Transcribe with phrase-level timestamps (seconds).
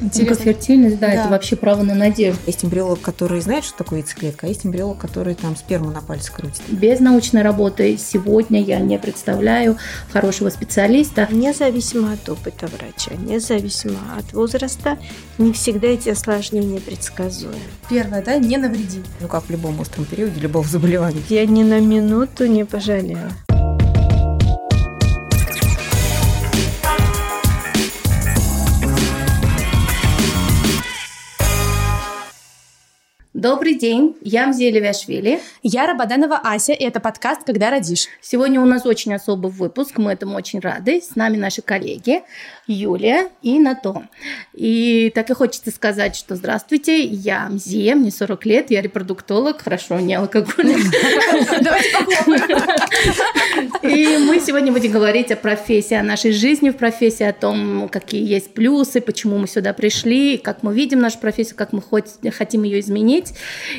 [0.00, 2.40] Онкофертильность, да, да, это вообще право на надежду.
[2.46, 6.32] Есть эмбриолог, который знает, что такое яйцеклетка, а есть эмбриолог, который там сперму на пальце
[6.32, 6.62] крутит.
[6.68, 9.78] Без научной работы сегодня я не представляю
[10.12, 11.28] хорошего специалиста.
[11.30, 14.98] Независимо от опыта врача, независимо от возраста,
[15.38, 17.56] не всегда эти осложнения предсказуемы.
[17.88, 19.02] Первое, да, не навреди.
[19.20, 21.22] Ну, как в любом остром периоде любого заболевания.
[21.28, 23.32] Я ни на минуту не пожалела.
[33.36, 35.40] Добрый день, я Мзея Левяшвили.
[35.62, 38.06] Я Рабаданова Ася, и это подкаст «Когда родишь».
[38.22, 41.02] Сегодня у нас очень особый выпуск, мы этому очень рады.
[41.02, 42.22] С нами наши коллеги
[42.66, 44.08] Юлия и Нато.
[44.52, 50.00] И так и хочется сказать, что здравствуйте, я Мзея, мне 40 лет, я репродуктолог, хорошо,
[50.00, 50.78] не алкоголик.
[53.82, 58.26] И мы сегодня будем говорить о профессии, о нашей жизни в профессии, о том, какие
[58.26, 61.82] есть плюсы, почему мы сюда пришли, как мы видим нашу профессию, как мы
[62.32, 63.34] хотим ее изменить,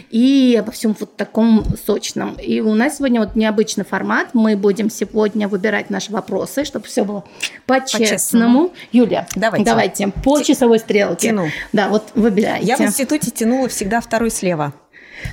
[0.09, 2.35] и обо всем вот таком сочном.
[2.35, 4.29] И у нас сегодня вот необычный формат.
[4.33, 7.25] Мы будем сегодня выбирать наши вопросы, чтобы все было
[7.65, 8.73] по-честному.
[8.91, 9.65] Юля, давайте.
[9.65, 11.29] давайте по часовой стрелке.
[11.29, 11.49] Тяну.
[11.73, 12.65] Да, вот выбирайте.
[12.65, 14.73] Я в институте тянула всегда второй слева.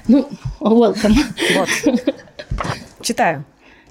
[0.08, 0.28] Ну,
[0.60, 1.14] welcome.
[1.54, 1.68] Вот.
[3.02, 3.44] Читаю.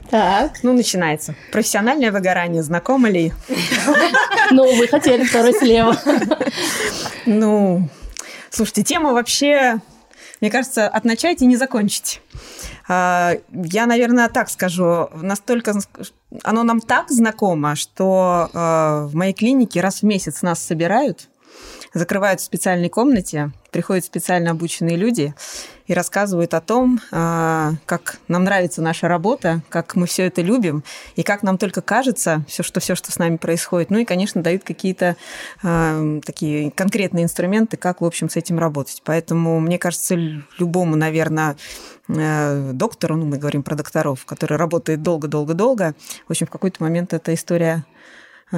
[0.10, 0.60] Так.
[0.64, 1.36] Ну, начинается.
[1.52, 2.62] Профессиональное выгорание.
[2.62, 3.34] Знакомо ли?
[4.52, 5.98] Ну, вы хотели второй слева.
[7.26, 7.90] Ну,
[8.50, 9.80] слушайте, тема вообще,
[10.42, 12.22] мне кажется, от начать и не закончить.
[12.88, 15.10] А, я, наверное, так скажу.
[15.16, 15.74] Настолько
[16.44, 21.30] оно нам так знакомо, что а, в моей клинике раз в месяц нас собирают,
[21.94, 25.34] закрывают в специальной комнате, приходят специально обученные люди
[25.88, 30.84] и рассказывают о том, а, как нам нравится наша работа, как мы все это любим,
[31.16, 33.90] и как нам только кажется все, что все, что с нами происходит.
[33.90, 35.18] Ну и, конечно, дают какие-то
[35.62, 39.02] э, такие конкретные инструменты, как, в общем, с этим работать.
[39.04, 40.16] Поэтому, мне кажется,
[40.58, 41.58] любому, наверное,
[42.08, 45.96] э, доктору, ну, мы говорим про докторов, который работает долго-долго-долго,
[46.28, 47.90] в общем, в какой-то момент эта история а,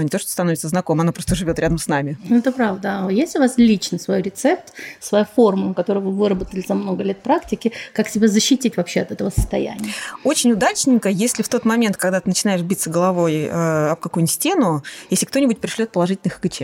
[0.02, 2.18] не то, что становится знакома, она просто живет рядом с нами.
[2.30, 3.08] Ну, это правда.
[3.10, 7.72] Есть у вас лично свой рецепт, своя формула, которую вы выработали за много лет практики,
[7.94, 9.92] как себя защитить вообще от этого состояния?
[10.24, 14.84] Очень удачненько, если в тот момент, когда ты начинаешь биться головой э, об какую-нибудь стену,
[15.10, 16.64] если кто-нибудь пришлет положительный ХКЧ.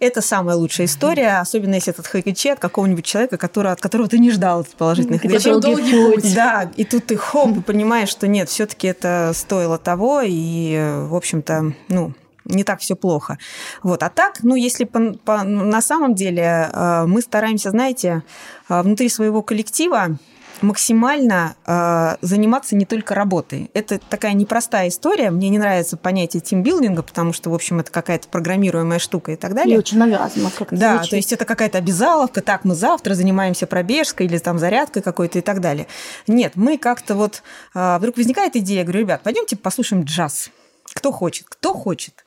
[0.00, 4.18] Это самая лучшая история, особенно если этот ХКЧ от какого-нибудь человека, который, от которого ты
[4.18, 5.44] не ждал этот положительный ХКЧ.
[5.60, 6.34] долгий путь.
[6.34, 10.76] Да, и тут ты хоп, и понимаешь, что нет, все-таки это стоило того, и,
[11.08, 12.12] в общем-то, ну,
[12.44, 13.38] не так все плохо.
[13.82, 14.02] Вот.
[14.02, 18.22] А так, ну, если по, по, на самом деле э, мы стараемся, знаете,
[18.68, 20.18] э, внутри своего коллектива
[20.60, 23.70] максимально э, заниматься не только работой.
[23.74, 25.30] Это такая непростая история.
[25.30, 29.54] Мне не нравится понятие тимбилдинга, потому что, в общем, это какая-то программируемая штука и так
[29.54, 29.76] далее.
[29.76, 31.10] И очень навязано как-то Да, звучит.
[31.10, 32.40] то есть это какая-то обязаловка.
[32.40, 35.86] Так, мы завтра занимаемся пробежкой или там зарядкой какой-то и так далее.
[36.26, 37.42] Нет, мы как-то вот...
[37.74, 40.50] Э, вдруг возникает идея, я говорю, ребят, пойдемте послушаем джаз.
[40.94, 42.24] Кто хочет, кто хочет.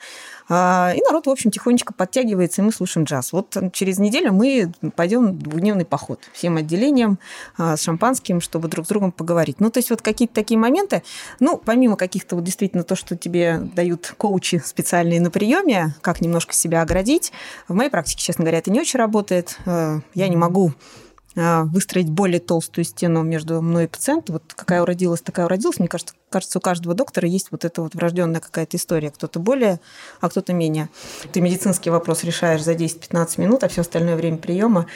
[0.50, 3.33] А, и народ, в общем, тихонечко подтягивается, и мы слушаем джаз.
[3.33, 7.17] Вот через неделю мы пойдем в двухдневный поход всем отделением
[7.57, 9.59] а, с шампанским, чтобы друг с другом поговорить.
[9.59, 11.03] Ну, то есть вот какие-то такие моменты,
[11.39, 16.53] ну, помимо каких-то вот действительно то, что тебе дают коучи специальные на приеме, как немножко
[16.53, 17.31] себя оградить,
[17.67, 19.57] в моей практике, честно говоря, это не очень работает.
[19.66, 20.73] А, я не могу
[21.35, 24.34] выстроить более толстую стену между мной и пациентом.
[24.34, 25.78] Вот какая уродилась, такая уродилась.
[25.78, 29.11] Мне кажется, кажется, у каждого доктора есть вот эта вот врожденная какая-то история.
[29.11, 29.79] Кто-то более,
[30.19, 30.89] а кто-то менее.
[31.31, 34.87] Ты медицинский вопрос решаешь за 10-15 минут, а все остальное время приема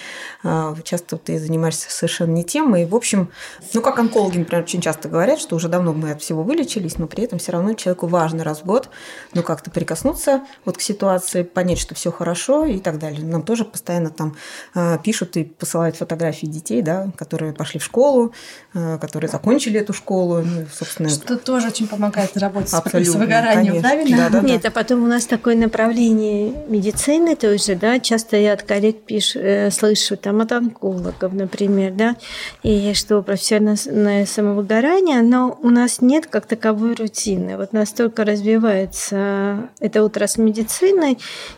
[0.43, 2.75] а, часто ты занимаешься совершенно не тем.
[2.75, 3.29] И, в общем,
[3.73, 7.07] ну, как онкологи, например, очень часто говорят, что уже давно мы от всего вылечились, но
[7.07, 8.89] при этом все равно человеку важно раз в год
[9.33, 13.23] ну, как-то прикоснуться вот к ситуации, понять, что все хорошо и так далее.
[13.23, 14.35] Нам тоже постоянно там
[14.73, 18.33] а, пишут и посылают фотографии детей, да, которые пошли в школу,
[18.73, 23.81] а, которые закончили эту школу, ну, собственно, что тоже очень помогает работать Абсолютно, с выгоранием,
[23.81, 23.89] конечно.
[23.89, 24.17] правильно?
[24.17, 24.69] Да, да, Нет, да.
[24.69, 29.71] а потом у нас такое направление медицины тоже, да, часто я от коллег пишу, э,
[29.71, 32.15] слышу там от онкологов, например, да,
[32.63, 37.57] и что профессиональное самовыгорание, но у нас нет как таковой рутины.
[37.57, 41.17] Вот настолько развивается эта отрасль медицины,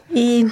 [0.09, 0.47] и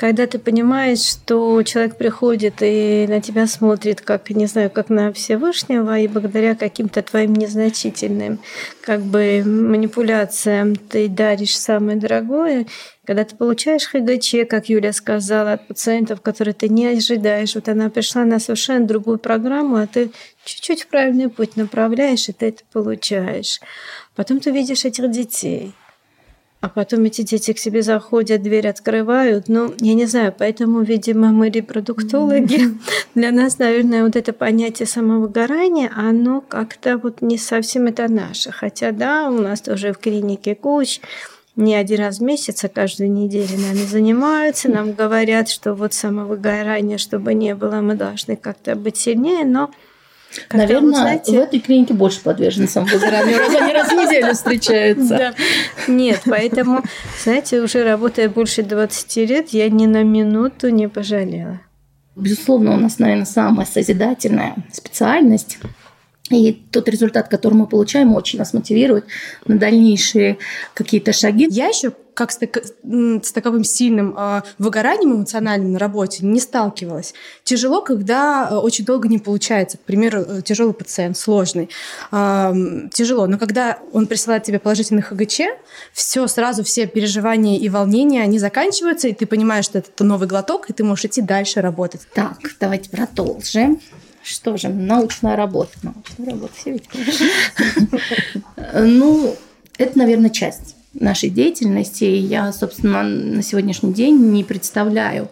[0.00, 5.12] когда ты понимаешь, что человек приходит и на тебя смотрит, как, не знаю, как на
[5.12, 8.38] Всевышнего, и благодаря каким-то твоим незначительным
[8.80, 12.66] как бы манипуляциям ты даришь самое дорогое,
[13.04, 17.90] когда ты получаешь ХГЧ, как Юля сказала, от пациентов, которые ты не ожидаешь, вот она
[17.90, 20.12] пришла на совершенно другую программу, а ты
[20.46, 23.60] чуть-чуть в правильный путь направляешь, и ты это получаешь.
[24.16, 25.74] Потом ты видишь этих детей–
[26.60, 29.48] а потом эти дети к себе заходят, дверь открывают.
[29.48, 32.74] Ну, я не знаю, поэтому, видимо, мы репродуктологи.
[33.14, 38.52] Для нас, наверное, вот это понятие самовыгорания, оно как-то вот не совсем это наше.
[38.52, 41.00] Хотя, да, у нас тоже в клинике куч
[41.56, 46.98] не один раз в месяц, а каждую неделю нами занимаются, нам говорят, что вот самовыгорание,
[46.98, 49.70] чтобы не было, мы должны как-то быть сильнее, но
[50.52, 51.32] Наверное, вот, знаете...
[51.32, 55.16] в этой клинике больше подвержены самовыгоранию, раз они раз в неделю встречаются.
[55.16, 55.34] Да.
[55.88, 56.82] Нет, поэтому,
[57.22, 61.60] знаете, уже работая больше 20 лет, я ни на минуту не пожалела.
[62.16, 65.58] Безусловно, у нас, наверное, самая созидательная специальность
[66.30, 69.04] и тот результат, который мы получаем, очень нас мотивирует
[69.46, 70.38] на дальнейшие
[70.74, 71.48] какие-то шаги.
[71.50, 77.14] Я еще как с, так, с таковым сильным э, выгоранием эмоциональным на работе не сталкивалась.
[77.44, 79.78] Тяжело, когда э, очень долго не получается.
[79.78, 81.70] К примеру, э, тяжелый пациент, сложный.
[82.12, 82.52] Э,
[82.92, 83.26] тяжело.
[83.26, 85.40] Но когда он присылает тебе положительный ХГЧ,
[85.94, 90.68] все сразу, все переживания и волнения, они заканчиваются, и ты понимаешь, что это новый глоток,
[90.68, 92.02] и ты можешь идти дальше работать.
[92.12, 93.80] Так, давайте продолжим.
[94.22, 95.72] Что же, научная работа.
[95.82, 96.88] Научная работа, все ведь
[98.74, 99.36] Ну,
[99.78, 102.04] это, наверное, часть нашей деятельности.
[102.04, 105.30] Я, собственно, на сегодняшний день не представляю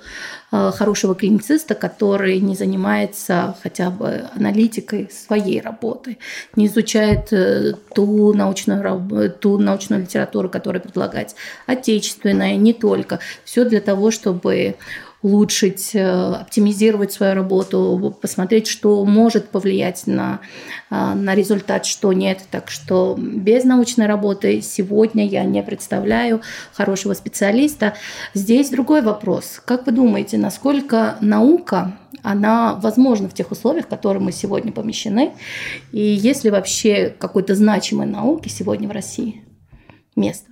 [0.52, 6.18] э, хорошего клинициста, который не занимается хотя бы аналитикой своей работы,
[6.54, 11.34] не изучает э, ту научную, ту научную литературу, которую предлагать
[11.66, 13.18] отечественная, не только.
[13.44, 14.76] Все для того, чтобы
[15.22, 20.40] улучшить, э, оптимизировать свою работу, посмотреть, что может повлиять на,
[20.90, 22.40] э, на результат, что нет.
[22.50, 26.40] Так что без научной работы сегодня я не представляю
[26.72, 27.94] хорошего специалиста.
[28.34, 29.60] Здесь другой вопрос.
[29.64, 35.32] Как вы думаете, насколько наука она возможна в тех условиях, в которые мы сегодня помещены?
[35.92, 39.42] И есть ли вообще какой-то значимой науки сегодня в России
[40.14, 40.48] место?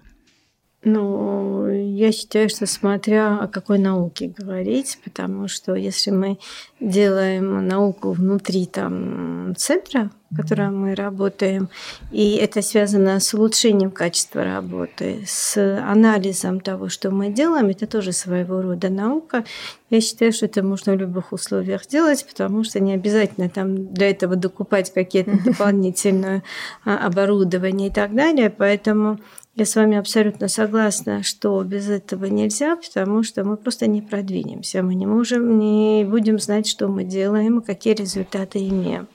[0.84, 6.38] Ну, я считаю, что смотря о какой науке говорить, потому что если мы
[6.78, 11.70] делаем науку внутри там центра, в котором мы работаем,
[12.12, 18.12] и это связано с улучшением качества работы, с анализом того, что мы делаем, это тоже
[18.12, 19.44] своего рода наука.
[19.88, 24.10] Я считаю, что это можно в любых условиях делать, потому что не обязательно там для
[24.10, 26.42] этого докупать какие-то дополнительное
[26.84, 28.50] а, оборудование и так далее.
[28.50, 29.18] Поэтому
[29.56, 34.82] я с вами абсолютно согласна, что без этого нельзя, потому что мы просто не продвинемся.
[34.82, 39.08] Мы не можем, не будем знать, что мы делаем, какие результаты имеем.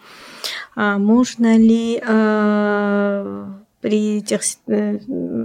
[0.76, 3.46] А можно ли э,
[3.82, 5.00] при тех э,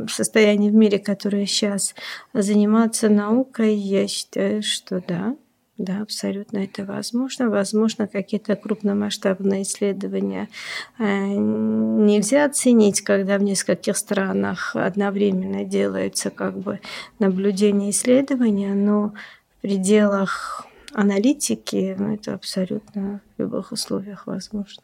[0.08, 1.94] состоянии в мире, которые сейчас,
[2.32, 3.74] заниматься наукой?
[3.74, 5.36] Я считаю, что да.
[5.78, 7.50] Да, абсолютно это возможно.
[7.50, 10.48] Возможно, какие-то крупномасштабные исследования
[10.98, 16.80] э, нельзя оценить, когда в нескольких странах одновременно делаются как бы
[17.18, 19.12] наблюдения исследования, но
[19.58, 24.82] в пределах аналитики ну, это абсолютно в любых условиях возможно.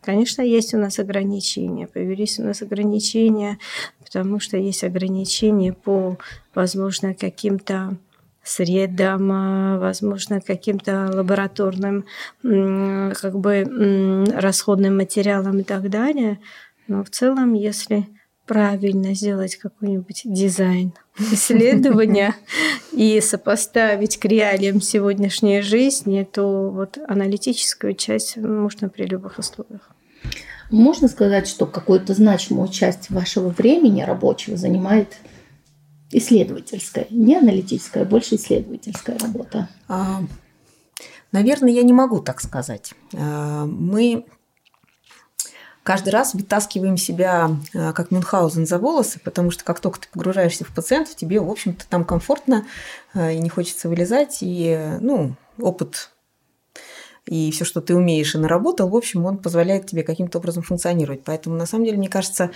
[0.00, 1.86] Конечно, есть у нас ограничения.
[1.86, 3.58] Появились у нас ограничения,
[4.02, 6.16] потому что есть ограничения по,
[6.54, 7.98] возможно, каким-то
[8.48, 12.04] средам, возможно, каким-то лабораторным
[12.42, 16.38] как бы расходным материалам и так далее.
[16.86, 18.06] Но в целом, если
[18.48, 22.34] правильно сделать какой-нибудь дизайн исследования
[22.92, 29.90] и сопоставить к реалиям сегодняшней жизни, то вот аналитическую часть можно при любых условиях.
[30.70, 35.16] Можно сказать, что какую-то значимую часть вашего времени рабочего занимает
[36.10, 39.68] исследовательская, не аналитическая, а больше исследовательская работа?
[39.88, 40.22] А,
[41.32, 42.94] наверное, я не могу так сказать.
[43.14, 44.24] А, мы
[45.82, 50.64] каждый раз вытаскиваем себя а, как Мюнхгаузен за волосы, потому что как только ты погружаешься
[50.64, 52.66] в пациента, тебе, в общем-то, там комфортно
[53.14, 56.10] и не хочется вылезать, и ну, опыт
[57.28, 61.22] и все, что ты умеешь и наработал, в общем, он позволяет тебе каким-то образом функционировать.
[61.24, 62.50] Поэтому, на самом деле, мне кажется,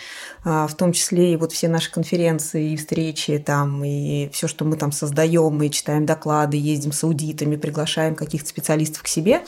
[0.45, 4.65] а, в том числе и вот все наши конференции и встречи там, и все, что
[4.65, 9.43] мы там создаем, мы читаем доклады, ездим с аудитами, приглашаем каких-то специалистов к себе,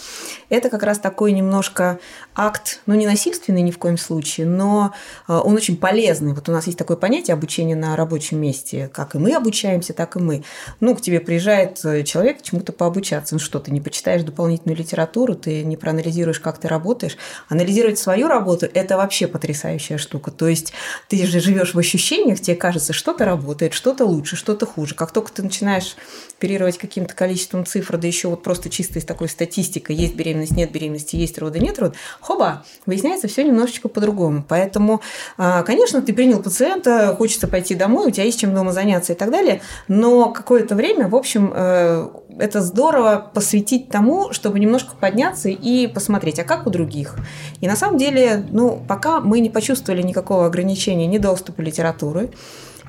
[0.49, 1.99] это как раз такой немножко
[2.37, 4.93] акт, ну, не насильственный ни в коем случае, но
[5.27, 6.33] а, он очень полезный.
[6.33, 10.17] Вот у нас есть такое понятие обучения на рабочем месте, как и мы обучаемся, так
[10.17, 10.45] и мы.
[10.81, 15.35] Ну, к тебе приезжает э, человек чему-то пообучаться, ну что, ты не почитаешь дополнительную литературу,
[15.35, 17.17] ты не проанализируешь, как ты работаешь.
[17.49, 20.31] Анализировать свою работу– это вообще потрясающая штука.
[20.31, 20.73] То есть
[21.09, 24.95] ты же живешь в ощущениях, тебе кажется, что-то работает, что-то лучше, что-то хуже.
[24.95, 25.97] Как только ты начинаешь
[26.37, 30.73] оперировать каким-то количеством цифр, да еще вот просто чисто из такой статистикой, есть беременность, нет
[30.73, 34.45] беременности, есть роды, нет роды, хоба, выясняется все немножечко по-другому.
[34.49, 35.01] Поэтому,
[35.37, 39.17] а, конечно, ты принял пациента, хочется пойти домой, у тебя есть чем дома заняться и
[39.17, 45.49] так далее, но какое-то время, в общем, э, это здорово посвятить тому, чтобы немножко подняться
[45.49, 47.17] и посмотреть, а как у других.
[47.61, 52.31] И на самом деле, ну, пока мы не почувствовали никакого ограничения ни доступа литературы,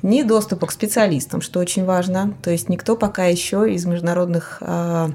[0.02, 2.34] ни доступа к специалистам, что очень важно.
[2.42, 5.08] То есть никто пока еще из международных э,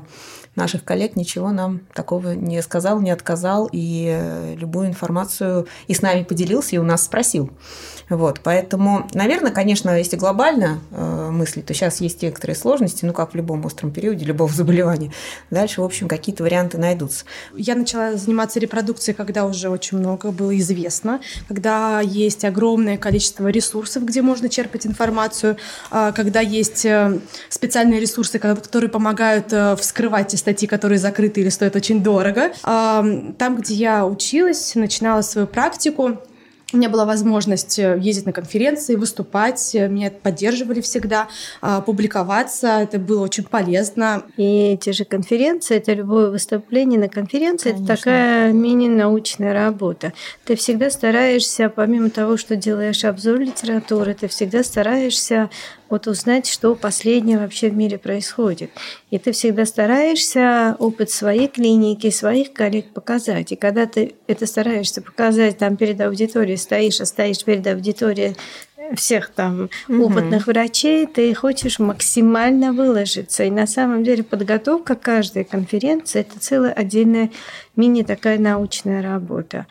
[0.55, 6.01] наших коллег ничего нам такого не сказал, не отказал, и э, любую информацию и с
[6.01, 7.51] нами поделился, и у нас спросил.
[8.11, 13.31] Вот, поэтому, наверное, конечно, если глобально э, мыслить, то сейчас есть некоторые сложности, ну, как
[13.31, 15.13] в любом остром периоде любого заболевания.
[15.49, 17.23] Дальше, в общем, какие-то варианты найдутся.
[17.55, 24.03] Я начала заниматься репродукцией, когда уже очень много было известно, когда есть огромное количество ресурсов,
[24.03, 25.55] где можно черпать информацию,
[25.89, 31.49] э, когда есть э, специальные ресурсы, которые помогают э, вскрывать те статьи, которые закрыты или
[31.49, 32.51] стоят очень дорого.
[32.61, 36.17] Там, где я училась, начинала свою практику,
[36.73, 41.27] у меня была возможность э, ездить на конференции, выступать, э, меня поддерживали всегда,
[41.61, 44.23] а, публиковаться, это было очень полезно.
[44.37, 47.93] И те же конференции, это любое выступление на конференции, Конечно.
[47.93, 50.13] это такая мини-научная работа.
[50.45, 55.49] Ты всегда стараешься, помимо того, что делаешь обзор литературы, ты всегда стараешься
[55.91, 58.71] вот узнать, что последнее вообще в мире происходит.
[59.09, 63.51] И ты всегда стараешься опыт своей клиники, своих коллег показать.
[63.51, 68.35] И когда ты это стараешься показать там перед аудиторией, стоишь, а стоишь перед аудиторией
[68.95, 70.05] всех там угу.
[70.05, 73.43] опытных врачей, ты хочешь максимально выложиться.
[73.43, 77.31] И на самом деле подготовка каждой конференции– это целая отдельная
[77.75, 79.65] мини такая научная работа.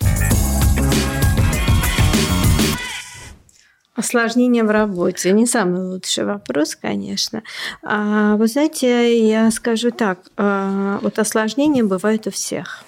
[4.00, 5.30] Осложнение в работе.
[5.32, 7.42] Не самый лучший вопрос, конечно.
[7.82, 10.20] А, вы знаете, я скажу так.
[10.38, 12.84] А, вот осложнения бывают у всех.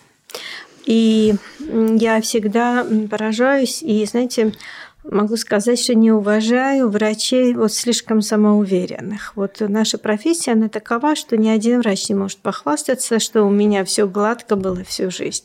[0.86, 4.54] И я всегда поражаюсь, и, знаете,
[5.04, 9.32] Могу сказать, что не уважаю врачей вот слишком самоуверенных.
[9.34, 13.84] Вот наша профессия, она такова, что ни один врач не может похвастаться, что у меня
[13.84, 15.42] все гладко было всю жизнь.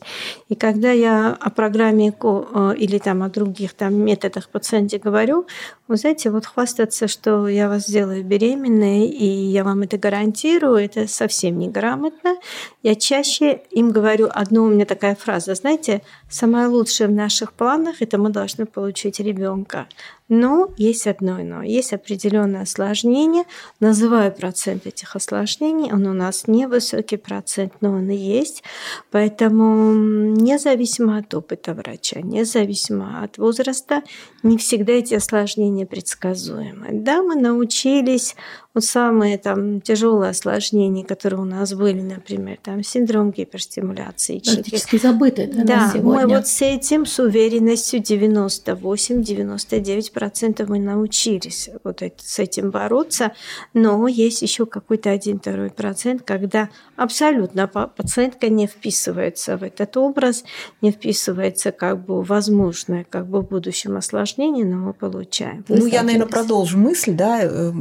[0.48, 5.46] И когда я о программе ЭКО э, или там о других там методах пациенте говорю,
[5.88, 11.08] вы знаете, вот хвастаться, что я вас сделаю беременной, и я вам это гарантирую, это
[11.08, 12.36] совсем неграмотно.
[12.84, 17.96] Я чаще им говорю одну, у меня такая фраза, знаете, самое лучшее в наших планах–
[18.00, 19.86] это мы должны получить ребенка.
[20.28, 21.62] Но есть одно но.
[21.62, 23.44] Есть определенное осложнение.
[23.80, 25.92] Называю процент этих осложнений.
[25.92, 28.62] Он у нас невысокий процент, но он и есть.
[29.10, 34.02] Поэтому независимо от опыта врача, независимо от возраста,
[34.42, 36.88] не всегда эти осложнения предсказуемы.
[36.92, 38.36] Да, мы научились
[38.74, 44.40] вот самые там тяжелые осложнения, которые у нас были, например, там синдром гиперстимуляции.
[44.44, 52.02] Практически забытые да, да мы вот с этим с уверенностью 98-99 процентов мы научились вот
[52.02, 53.32] с этим бороться,
[53.72, 60.42] но есть еще какой-то один-второй процент, когда абсолютно пациентка не вписывается в этот образ,
[60.82, 65.64] не вписывается как бы возможное как бы в будущем осложнение, но мы получаем.
[65.68, 67.72] Ну, я, наверное, продолжу мысль, да, э, у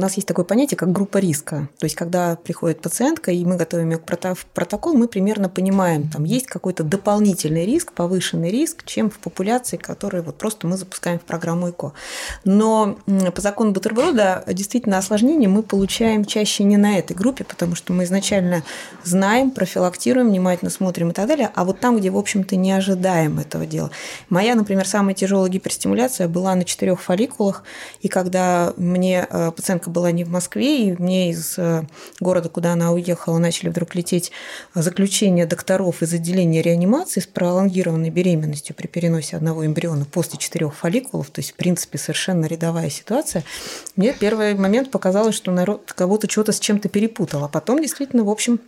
[0.00, 3.90] нас есть такое понятие, как группа риска, то есть когда приходит пациентка, и мы готовим
[3.90, 9.20] ее к протокол, мы примерно понимаем, там есть какой-то дополнительный риск, повышенный риск, чем в
[9.20, 11.94] популяции, который вот просто мы запускаем в программу ЭКО легко.
[12.44, 12.96] Но
[13.34, 18.04] по закону бутерброда действительно осложнения мы получаем чаще не на этой группе, потому что мы
[18.04, 18.62] изначально
[19.02, 23.38] знаем, профилактируем, внимательно смотрим и так далее, а вот там, где, в общем-то, не ожидаем
[23.38, 23.90] этого дела.
[24.28, 27.64] Моя, например, самая тяжелая гиперстимуляция была на четырех фолликулах,
[28.00, 31.84] и когда мне э, пациентка была не в Москве, и мне из э,
[32.20, 34.32] города, куда она уехала, начали вдруг лететь
[34.74, 41.30] заключения докторов из отделения реанимации с пролонгированной беременностью при переносе одного эмбриона после четырех фолликулов,
[41.30, 43.42] то есть, в принципе, принципе, совершенно рядовая ситуация,
[43.96, 47.44] мне первый момент показалось, что народ кого-то что-то с чем-то перепутал.
[47.44, 48.60] А потом действительно, в общем,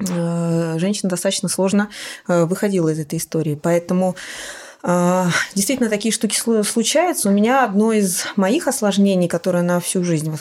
[0.00, 1.90] э, женщина достаточно сложно
[2.26, 3.54] э, выходила из этой истории.
[3.62, 4.16] Поэтому
[4.82, 5.24] э,
[5.54, 7.28] Действительно, такие штуки случаются.
[7.28, 10.32] У меня одно из моих осложнений, которое на всю жизнь,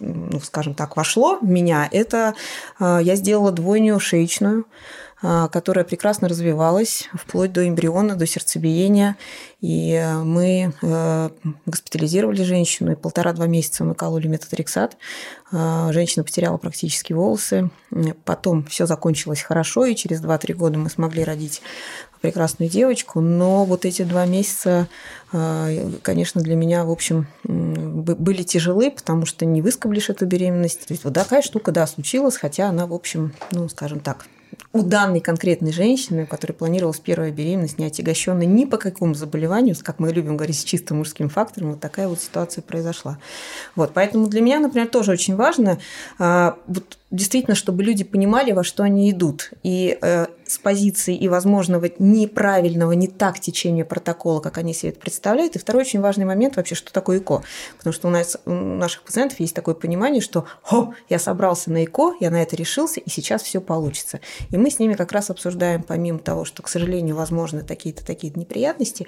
[0.00, 2.34] ну, скажем так, вошло в меня, это
[2.80, 4.64] я сделала двойню шеечную
[5.20, 9.16] которая прекрасно развивалась вплоть до эмбриона, до сердцебиения.
[9.62, 11.30] И мы э,
[11.64, 14.96] госпитализировали женщину, и полтора-два месяца мы кололи метатрексат.
[15.50, 17.70] А, женщина потеряла практически волосы.
[18.24, 21.62] Потом все закончилось хорошо, и через 2-3 года мы смогли родить
[22.20, 24.88] прекрасную девочку, но вот эти два месяца,
[25.32, 25.70] а,
[26.02, 30.86] конечно, для меня, в общем, были тяжелы, потому что не выскоблишь эту беременность.
[30.86, 34.26] То есть вот такая штука, да, случилась, хотя она, в общем, ну, скажем так,
[34.72, 39.74] у данной конкретной женщины, у которой планировалась первая беременность, не отягощенная ни по какому заболеванию,
[39.82, 43.18] как мы любим говорить, с чисто мужским фактором, вот такая вот ситуация произошла.
[43.74, 45.78] Вот, поэтому для меня, например, тоже очень важно
[46.18, 49.52] а, вот, действительно, чтобы люди понимали, во что они идут.
[49.62, 55.00] И э, с позиции и возможного неправильного, не так течения протокола, как они себе это
[55.00, 55.56] представляют.
[55.56, 57.42] И второй очень важный момент вообще, что такое ЭКО.
[57.78, 61.84] Потому что у, нас, у наших пациентов есть такое понимание, что «О, я собрался на
[61.84, 64.20] ЭКО, я на это решился, и сейчас все получится».
[64.50, 68.32] И мы с ними как раз обсуждаем, помимо того, что, к сожалению, возможны такие-то такие
[68.34, 69.06] неприятности,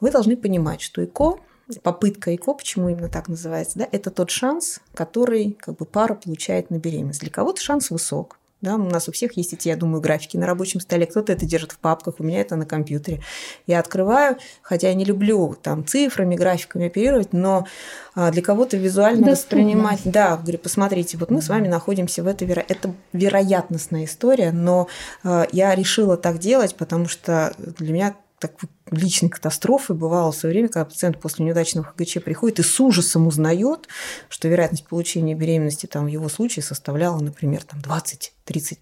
[0.00, 1.38] вы должны понимать, что ЭКО
[1.78, 6.70] попытка ЭКО, почему именно так называется, да, это тот шанс, который как бы пара получает
[6.70, 7.20] на беременность.
[7.20, 10.46] Для кого-то шанс высок, да, у нас у всех есть эти, я думаю, графики на
[10.46, 11.06] рабочем столе.
[11.06, 13.22] Кто-то это держит в папках, у меня это на компьютере.
[13.66, 17.66] Я открываю, хотя я не люблю там цифрами, графиками оперировать, но
[18.14, 19.58] а, для кого-то визуально Доступно.
[19.58, 20.00] воспринимать.
[20.04, 22.64] Да, говорю, посмотрите, вот мы с вами находимся в этой веро...
[22.68, 24.88] это вероятностная история, но
[25.24, 30.54] а, я решила так делать, потому что для меня такой личной катастрофы бывало в свое
[30.54, 33.86] время, когда пациент после неудачного ХГЧ приходит и с ужасом узнает,
[34.28, 38.32] что вероятность получения беременности там, в его случае составляла, например, там 20-30%.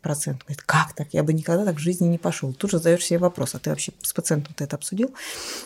[0.04, 1.08] Говорит, как так?
[1.10, 2.54] Я бы никогда так в жизни не пошел.
[2.54, 5.12] Тут же задаешь себе вопрос, а ты вообще с пациентом это обсудил?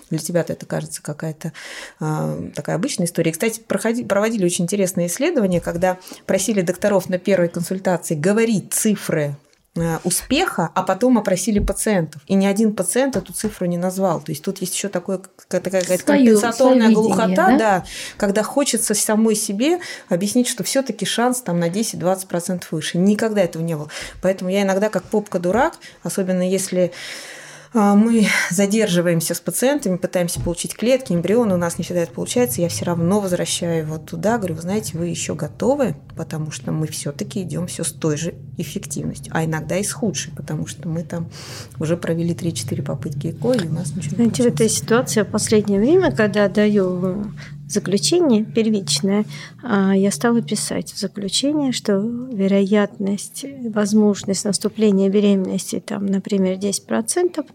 [0.08, 1.52] Для тебя-то это кажется какая-то
[2.00, 3.32] э, такая обычная история.
[3.32, 9.37] Кстати, проходи, проводили очень интересное исследование, когда просили докторов на первой консультации говорить цифры
[10.05, 12.21] успеха, а потом опросили пациентов.
[12.26, 14.21] И ни один пациент эту цифру не назвал.
[14.21, 17.59] То есть тут есть еще такое, такая свою, компенсаторная свое глухота, видение, да?
[17.59, 17.85] да,
[18.19, 19.79] когда хочется самой себе
[20.11, 22.99] объяснить, что все-таки шанс там на 10-20% выше.
[22.99, 23.88] Никогда этого не было.
[24.21, 26.93] Поэтому я иногда как попка-дурак, особенно если
[27.75, 32.69] мы задерживаемся с пациентами, пытаемся получить клетки, эмбрионы, у нас не всегда это получается, я
[32.69, 37.43] все равно возвращаю его туда, говорю, вы знаете, вы еще готовы, потому что мы все-таки
[37.43, 41.31] идем все с той же эффективностью, а иногда и с худшей, потому что мы там
[41.79, 45.29] уже провели 3-4 попытки ЭКО, и у нас ничего не Знаете, в этой ситуации в
[45.29, 47.26] последнее время, когда даю
[47.69, 49.25] заключение первичное,
[49.62, 57.47] а, я стала писать в заключение, что вероятность, возможность наступления беременности, там, например, 10%,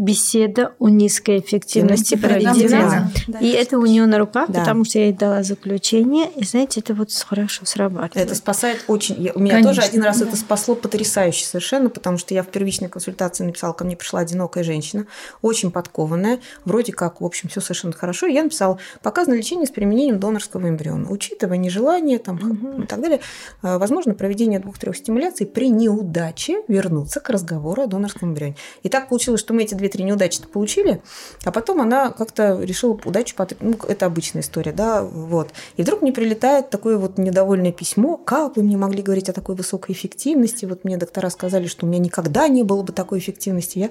[0.00, 3.12] беседа о низкой эффективности проведена.
[3.28, 4.60] Да, и это у нее на руках, да.
[4.60, 6.30] потому что я ей дала заключение.
[6.36, 8.16] И знаете, это вот хорошо срабатывает.
[8.16, 9.30] Это спасает очень.
[9.34, 10.26] У меня Конечно, тоже один раз да.
[10.26, 14.64] это спасло потрясающе совершенно, потому что я в первичной консультации написала, ко мне пришла одинокая
[14.64, 15.06] женщина,
[15.42, 18.26] очень подкованная, вроде как, в общем, все совершенно хорошо.
[18.26, 21.10] И я написала, показано лечение с применением донорского эмбриона.
[21.10, 22.82] Учитывая нежелание там, угу.
[22.84, 23.20] и так далее,
[23.62, 28.56] э, возможно проведение двух-трех стимуляций при неудаче вернуться к разговору о донорском эмбрионе.
[28.82, 31.02] И так получилось, что мы эти две две-три неудачи получили,
[31.44, 33.80] а потом она как-то решила удачу потребовать.
[33.80, 35.50] Ну, это обычная история, да, вот.
[35.76, 39.54] И вдруг мне прилетает такое вот недовольное письмо, как вы мне могли говорить о такой
[39.54, 43.78] высокой эффективности, вот мне доктора сказали, что у меня никогда не было бы такой эффективности.
[43.78, 43.90] Я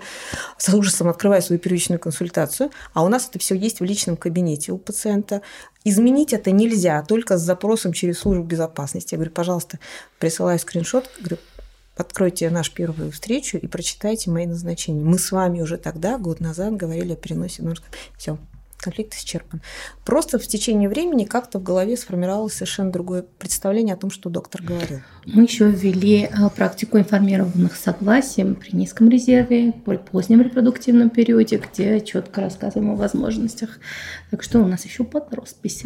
[0.58, 4.72] с ужасом открываю свою первичную консультацию, а у нас это все есть в личном кабинете
[4.72, 5.42] у пациента.
[5.84, 9.14] Изменить это нельзя, только с запросом через службу безопасности.
[9.14, 9.80] Я говорю, пожалуйста,
[10.20, 11.38] присылаю скриншот, говорю,
[12.00, 15.04] откройте нашу первую встречу и прочитайте мои назначения.
[15.04, 17.86] Мы с вами уже тогда, год назад, говорили о переносе ножки.
[18.18, 18.38] Все,
[18.78, 19.62] конфликт исчерпан.
[20.06, 24.64] Просто в течение времени как-то в голове сформировалось совершенно другое представление о том, что доктор
[24.64, 25.02] говорил.
[25.26, 32.00] Мы еще ввели э, практику информированных согласий при низком резерве, при позднем репродуктивном периоде, где
[32.00, 33.80] четко рассказываем о возможностях.
[34.32, 35.84] Так что у нас еще под роспись.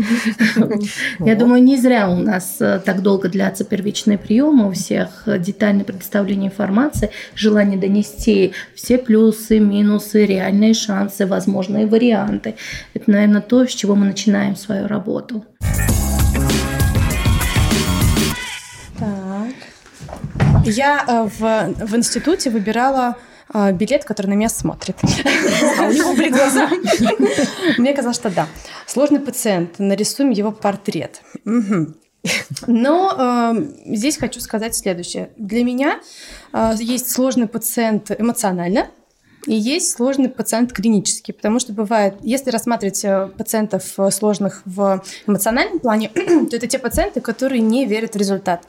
[1.20, 5.86] Я думаю, не зря у нас э, так долго длятся первичные приемы, у всех детальное
[5.86, 12.56] предоставление информации, желание донести все плюсы, минусы, реальные шансы, возможные варианты.
[12.94, 15.46] Это, наверное, то, с чего мы начинаем свою работу.
[19.00, 19.54] Так.
[20.66, 23.16] Я э, в, в институте выбирала
[23.54, 24.98] э, билет, который на меня смотрит.
[25.80, 26.70] А у него были глаза.
[27.78, 28.48] Мне казалось, что да.
[28.86, 31.22] Сложный пациент, нарисуем его портрет.
[32.68, 35.32] Но э, здесь хочу сказать следующее.
[35.38, 36.00] Для меня
[36.54, 38.88] э, есть сложный пациент эмоционально,
[39.46, 45.04] И есть сложный пациент клинический, потому что бывает, если рассматривать э, пациентов э, сложных в
[45.28, 46.10] эмоциональном плане,
[46.50, 48.64] то это те пациенты, которые не верят в результат.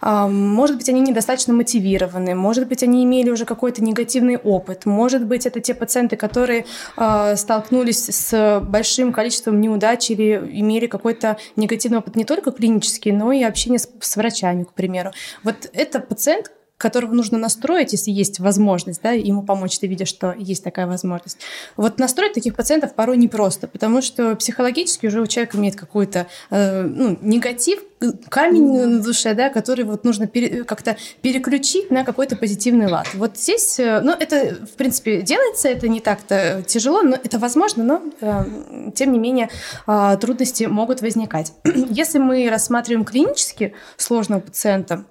[0.00, 5.24] А, может быть, они недостаточно мотивированы, может быть, они имели уже какой-то негативный опыт, может
[5.24, 11.98] быть, это те пациенты, которые а, столкнулись с большим количеством неудач или имели какой-то негативный
[11.98, 15.12] опыт не только клинический, но и общение с, врачами, к примеру.
[15.42, 20.34] Вот это пациент, которого нужно настроить, если есть возможность, да, ему помочь, ты видишь, что
[20.36, 21.38] есть такая возможность.
[21.76, 26.82] Вот настроить таких пациентов порой непросто, потому что психологически уже у человека имеет какой-то э,
[26.82, 27.80] ну, негатив,
[28.28, 33.08] камень на душе, да, который вот нужно пере, как-то переключить на какой-то позитивный лад.
[33.14, 37.84] Вот здесь, э, ну, это, в принципе, делается, это не так-то тяжело, но это возможно,
[37.84, 39.48] но, э, тем не менее,
[39.86, 41.52] э, трудности могут возникать.
[41.64, 45.04] Если мы рассматриваем клинически сложного пациента,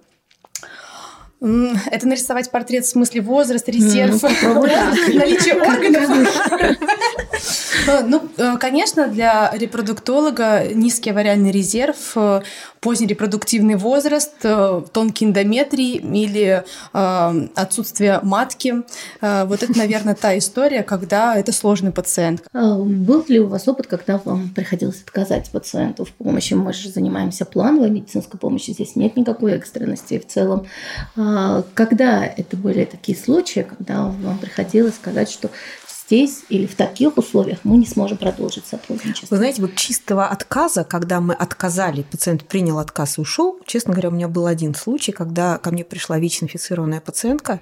[1.42, 4.22] это нарисовать портрет в смысле возраст, резерв,
[5.14, 6.80] наличие органов.
[8.06, 12.42] Ну, э, конечно, для репродуктолога низкий авариальный резерв, э,
[12.80, 18.84] поздний репродуктивный возраст, э, тонкий эндометрий или отсутствие матки.
[19.22, 22.44] Вот это, наверное, та история, когда это сложный пациент.
[22.54, 26.54] Был ли у вас опыт, когда вам приходилось отказать пациенту в помощи?
[26.54, 30.68] Мы же занимаемся плановой медицинской помощью, здесь нет никакой экстренности в целом.
[31.74, 35.50] Когда это были такие случаи, когда вам приходилось сказать, что
[36.06, 39.28] здесь или в таких условиях мы не сможем продолжить сотрудничество.
[39.30, 44.10] Вы знаете, вот чистого отказа, когда мы отказали, пациент принял отказ и ушел, честно говоря,
[44.10, 47.60] у меня был один случай, когда ко мне пришла ВИЧ-инфицированная пациентка.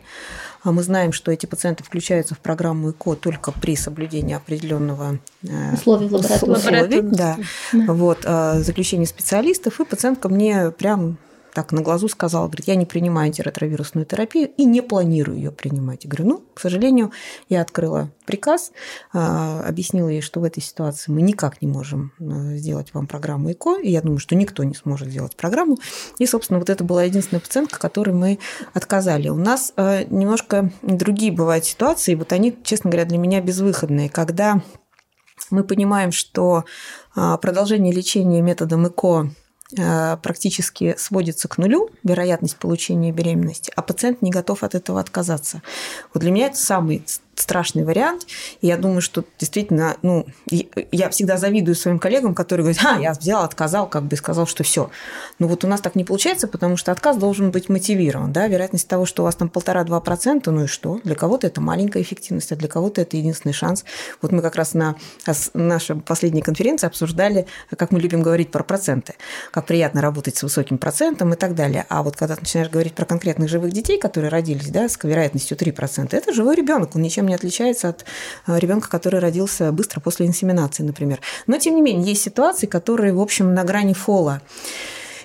[0.64, 5.74] А мы знаем, что эти пациенты включаются в программу ЭКО только при соблюдении определенного э,
[5.74, 7.02] условий лаборатории.
[7.02, 7.38] Да.
[7.74, 7.94] да.
[7.94, 11.18] Вот, э, заключение специалистов, и пациентка мне прям
[11.54, 16.04] так на глазу сказала, говорит, я не принимаю антиретровирусную терапию и не планирую ее принимать.
[16.04, 17.12] Я говорю, ну, к сожалению,
[17.48, 18.72] я открыла приказ,
[19.14, 23.52] а, объяснила ей, что в этой ситуации мы никак не можем а, сделать вам программу
[23.52, 25.78] ЭКО, и я думаю, что никто не сможет сделать программу.
[26.18, 28.40] И, собственно, вот это была единственная пациентка, которой мы
[28.74, 29.30] отказали.
[29.30, 34.62] У нас а, немножко другие бывают ситуации, вот они, честно говоря, для меня безвыходные, когда
[35.52, 36.64] мы понимаем, что
[37.14, 39.43] продолжение лечения методом ЭКО Э,
[39.76, 45.62] практически сводится к нулю, вероятность получения беременности, а пациент не готов от этого отказаться.
[46.14, 47.04] Вот для меня это самый
[47.44, 48.26] страшный вариант.
[48.62, 50.26] И я думаю, что действительно, ну,
[50.92, 54.64] я всегда завидую своим коллегам, которые говорят, а, я взял, отказал, как бы сказал, что
[54.64, 54.90] все.
[55.40, 58.32] Но вот у нас так не получается, потому что отказ должен быть мотивирован.
[58.32, 58.48] Да?
[58.48, 61.00] Вероятность того, что у вас там полтора-два процента, ну и что?
[61.04, 63.84] Для кого-то это маленькая эффективность, а для кого-то это единственный шанс.
[64.22, 64.96] Вот мы как раз на
[65.54, 69.16] нашей последней конференции обсуждали, как мы любим говорить про проценты,
[69.52, 71.86] как приятно работать с высоким процентом и так далее.
[71.90, 75.58] А вот когда ты начинаешь говорить про конкретных живых детей, которые родились да, с вероятностью
[75.58, 78.06] 3%, это живой ребенок, он ничем ничем не отличается от
[78.48, 81.20] э, ребенка, который родился быстро после инсеминации, например.
[81.48, 84.42] Но, тем не менее, есть ситуации, которые, в общем, на грани фола.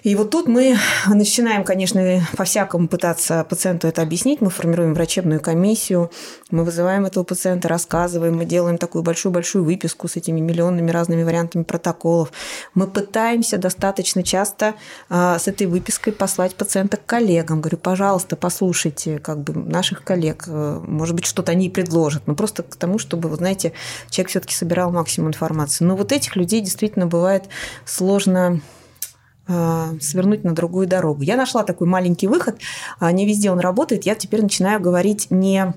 [0.09, 0.75] И вот тут мы
[1.07, 4.41] начинаем, конечно, по-всякому пытаться пациенту это объяснить.
[4.41, 6.11] Мы формируем врачебную комиссию,
[6.51, 11.63] мы вызываем этого пациента, рассказываем, мы делаем такую большую-большую выписку с этими миллионными разными вариантами
[11.63, 12.33] протоколов.
[12.73, 14.77] Мы пытаемся достаточно часто
[15.11, 17.61] а, с этой выпиской послать пациента к коллегам.
[17.61, 22.23] Говорю, пожалуйста, послушайте как бы наших коллег, э, может быть, что-то они предложат.
[22.25, 23.75] Но просто к тому, чтобы, вы знаете,
[24.09, 25.85] человек все таки собирал максимум информации.
[25.85, 27.45] Но вот этих людей действительно бывает
[27.85, 28.63] сложно
[29.49, 31.23] свернуть на другую дорогу.
[31.23, 32.59] Я нашла такой маленький выход,
[32.99, 35.75] а, не везде он работает, я теперь начинаю говорить не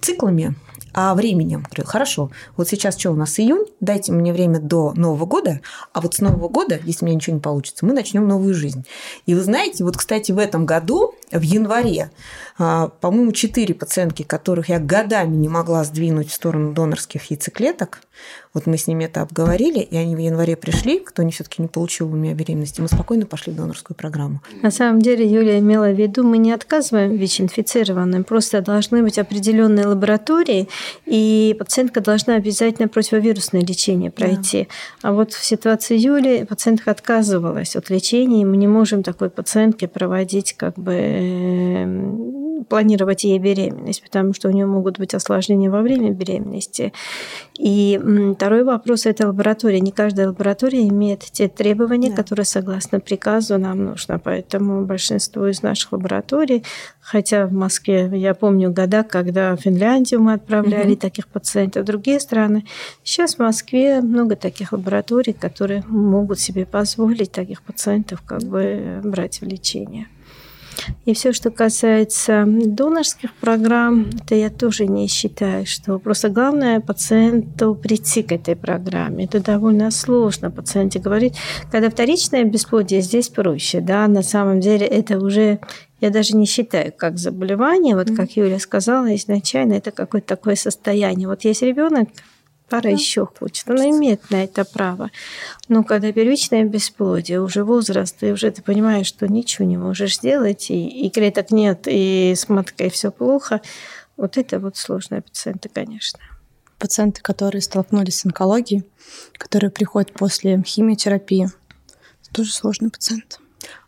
[0.00, 0.56] циклами,
[0.94, 1.64] а временем.
[1.70, 5.60] Говорю, хорошо, вот сейчас что у нас июнь, дайте мне время до Нового года,
[5.92, 8.84] а вот с Нового года, если у меня ничего не получится, мы начнем новую жизнь.
[9.26, 12.10] И вы знаете, вот, кстати, в этом году, в январе,
[12.58, 18.00] а, по-моему, четыре пациентки, которых я годами не могла сдвинуть в сторону донорских яйцеклеток,
[18.54, 21.68] вот мы с ними это обговорили, и они в январе пришли, кто не все-таки не
[21.68, 24.42] получил у меня беременности, мы спокойно пошли в донорскую программу.
[24.62, 29.86] На самом деле, Юлия имела в виду, мы не отказываем ВИЧ-инфицированным, просто должны быть определенные
[29.86, 30.68] лаборатории,
[31.06, 34.68] и пациентка должна обязательно противовирусное лечение пройти.
[35.02, 35.08] Да.
[35.08, 39.88] А вот в ситуации Юли пациентка отказывалась от лечения, и мы не можем такой пациентке
[39.88, 40.94] проводить как бы
[42.68, 46.92] планировать ей беременность, потому что у нее могут быть осложнения во время беременности.
[47.58, 48.00] И
[48.34, 49.80] второй вопрос– это лаборатория.
[49.80, 52.16] Не каждая лаборатория имеет те требования, да.
[52.16, 54.18] которые, согласно приказу, нам нужно.
[54.18, 56.64] Поэтому большинство из наших лабораторий,
[57.00, 61.00] хотя в Москве, я помню года, когда в Финляндию мы отправляли угу.
[61.00, 62.64] таких пациентов, в другие страны.
[63.02, 69.40] Сейчас в Москве много таких лабораторий, которые могут себе позволить таких пациентов как бы брать
[69.40, 70.06] в лечение.
[71.04, 77.74] И все, что касается донорских программ, это я тоже не считаю, что просто главное пациенту
[77.74, 79.24] прийти к этой программе.
[79.24, 81.34] Это довольно сложно пациенте говорить.
[81.70, 85.60] Когда вторичное бесплодие, здесь проще, да, на самом деле это уже
[86.00, 91.28] я даже не считаю как заболевание, вот как Юля сказала изначально, это какое-то такое состояние.
[91.28, 92.08] Вот есть ребенок,
[92.72, 92.88] пара да.
[92.88, 93.68] еще хочет.
[93.68, 95.10] Она имеет на это право.
[95.68, 100.70] Но когда первичное бесплодие, уже возраст, и уже ты понимаешь, что ничего не можешь сделать,
[100.70, 103.60] и, и клеток нет, и с маткой все плохо,
[104.16, 106.18] вот это вот сложные пациенты, конечно.
[106.78, 108.84] Пациенты, которые столкнулись с онкологией,
[109.34, 111.50] которые приходят после химиотерапии,
[112.32, 113.38] тоже сложный пациент.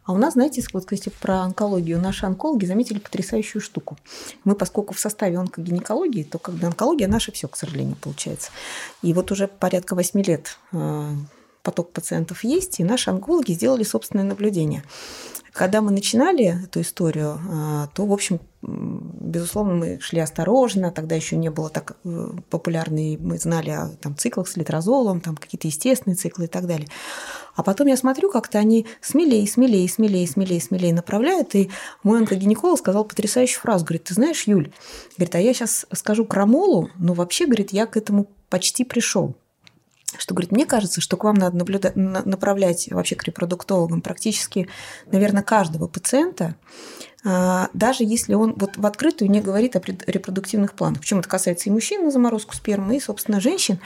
[0.04, 2.00] А у нас, знаете, вот, кстати, про онкологию.
[2.00, 3.96] Наши онкологи заметили потрясающую штуку.
[4.44, 8.50] Мы, поскольку в составе онкогинекологии, то как бы онкология наша все, к сожалению, получается.
[9.02, 11.10] И вот уже порядка 8 лет э,
[11.64, 14.84] поток пациентов есть, и наши онкологи сделали собственное наблюдение.
[15.52, 21.36] Когда мы начинали эту историю, э, то, в общем, безусловно, мы шли осторожно, тогда еще
[21.36, 26.16] не было так э, популярны, мы знали о там, циклах с литрозолом, там какие-то естественные
[26.16, 26.88] циклы и так далее.
[27.54, 31.54] А потом я смотрю, как-то они смелее, смелее, смелее, смелее, смелее направляют.
[31.54, 31.70] И
[32.02, 33.84] мой онкогинеколог сказал потрясающую фразу.
[33.84, 34.72] Говорит, ты знаешь, Юль,
[35.16, 39.36] говорит, а я сейчас скажу крамолу, но вообще, говорит, я к этому почти пришел
[40.18, 44.68] что, говорит, мне кажется, что к вам надо наблюдать, направлять вообще к репродуктологам практически,
[45.06, 46.56] наверное, каждого пациента,
[47.24, 51.00] даже если он вот в открытую не говорит о репродуктивных планах.
[51.00, 53.78] Причем это касается и мужчин на заморозку спермы, и, собственно, женщин.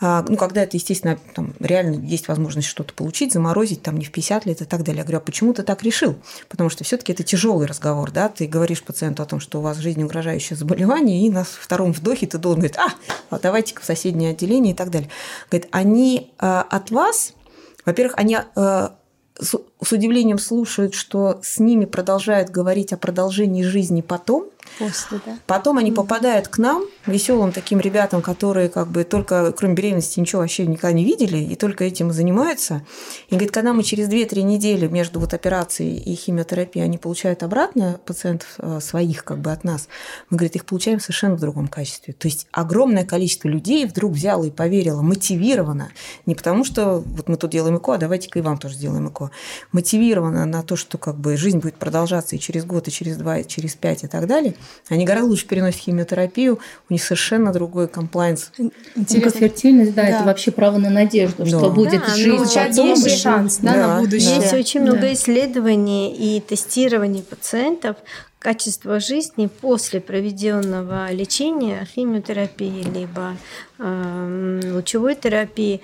[0.00, 4.12] А, ну, когда это, естественно, там, реально есть возможность что-то получить, заморозить, там, не в
[4.12, 4.98] 50 лет и так далее.
[4.98, 6.16] Я говорю, а почему ты так решил?
[6.48, 9.62] Потому что все таки это тяжелый разговор, да, ты говоришь пациенту о том, что у
[9.62, 14.32] вас жизнь угрожающее заболевание, и на втором вдохе ты должен говорить, а, давайте-ка в соседнее
[14.32, 15.08] отделение и так далее.
[15.50, 17.32] Говорит, они а, от вас,
[17.86, 18.38] во-первых, они
[19.82, 25.38] с, удивлением слушают, что с ними продолжают говорить о продолжении жизни потом, После, да.
[25.46, 30.40] Потом они попадают к нам, веселым таким ребятам, которые как бы только кроме беременности ничего
[30.40, 32.82] вообще никогда не видели и только этим и занимаются.
[33.28, 38.00] И говорит, когда мы через 2-3 недели между вот операцией и химиотерапией они получают обратно
[38.06, 39.88] пациентов э, своих как бы от нас,
[40.30, 42.14] мы, говорит, их получаем совершенно в другом качестве.
[42.14, 45.90] То есть огромное количество людей вдруг взяло и поверило, мотивировано,
[46.24, 49.30] не потому что вот мы тут делаем ЭКО, а давайте-ка и вам тоже сделаем ЭКО,
[49.72, 53.38] мотивировано на то, что как бы жизнь будет продолжаться и через год, и через два,
[53.38, 54.54] и через пять и так далее,
[54.88, 56.58] они гораздо лучше переносят химиотерапию,
[56.88, 58.52] у них совершенно другой комплайнс.
[58.94, 61.46] Фертильность, да, да, это вообще право на надежду, да.
[61.46, 62.88] что будет да, жизнь потом.
[62.88, 64.36] Есть шанс да, да, на будущее.
[64.36, 65.12] Есть очень много да.
[65.12, 67.96] исследований и тестирований пациентов,
[68.42, 73.36] качество жизни после проведенного лечения, химиотерапии, либо
[73.78, 75.80] э, лучевой терапии.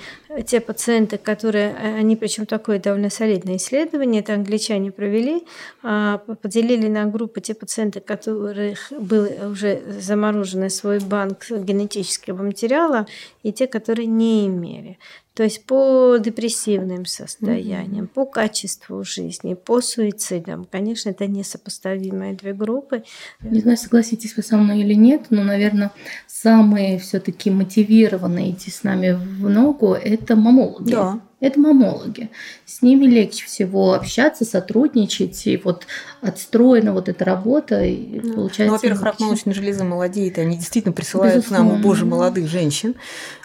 [0.47, 5.45] Те пациенты, которые, они причем такое довольно солидное исследование, это англичане провели,
[5.83, 13.07] э, поделили на группы те пациенты, которых был уже замороженный свой банк генетического материала,
[13.43, 14.99] и те, которые не имели.
[15.39, 18.09] То есть по депрессивным состояниям, mm-hmm.
[18.09, 20.65] по качеству жизни, по суицидам.
[20.65, 23.05] Конечно, это несопоставимые две группы.
[23.41, 25.93] Не знаю, согласитесь вы со мной или нет, но, наверное,
[26.27, 30.91] самые все-таки мотивированные идти с нами в ногу– это мамологи.
[30.91, 32.31] Да это мамологи.
[32.67, 35.87] С ними легче всего общаться, сотрудничать, и вот
[36.21, 38.65] отстроена вот эта работа, и ну, получается...
[38.65, 41.73] Ну, во-первых, рак молочной железы молодеет, и они действительно присылают Безусловно.
[41.75, 42.97] нам, боже, молодых женщин.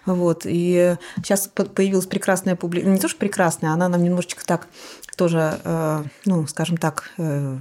[0.06, 4.68] Вот, и сейчас появилась прекрасная публика, не то, что прекрасная, она нам немножечко так
[5.16, 7.60] тоже, э, ну, скажем так, э,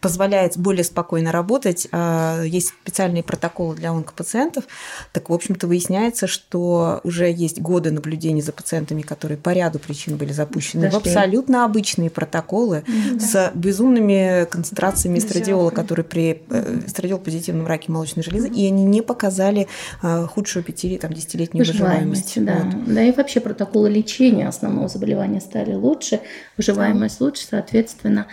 [0.00, 1.88] позволяет более спокойно работать.
[1.92, 4.64] А, есть специальные протоколы для онкопациентов.
[5.12, 10.16] Так, в общем-то, выясняется, что уже есть годы наблюдений за пациентами, которые по ряду причин
[10.16, 10.98] были запущены Дошли.
[10.98, 13.20] в абсолютно обычные протоколы mm-hmm.
[13.20, 18.54] с безумными концентрациями эстрадиола, которые при э, эстрадиол позитивном раке молочной железы, mm-hmm.
[18.54, 19.68] и они не показали
[20.02, 22.44] а, худшую 5 там, 10-летнюю выживаемость.
[22.44, 22.54] Да.
[22.64, 22.94] Вот.
[22.94, 26.20] да, и вообще протоколы лечения основного заболевания стали лучше,
[26.56, 28.26] выживаемость лучше, соответственно,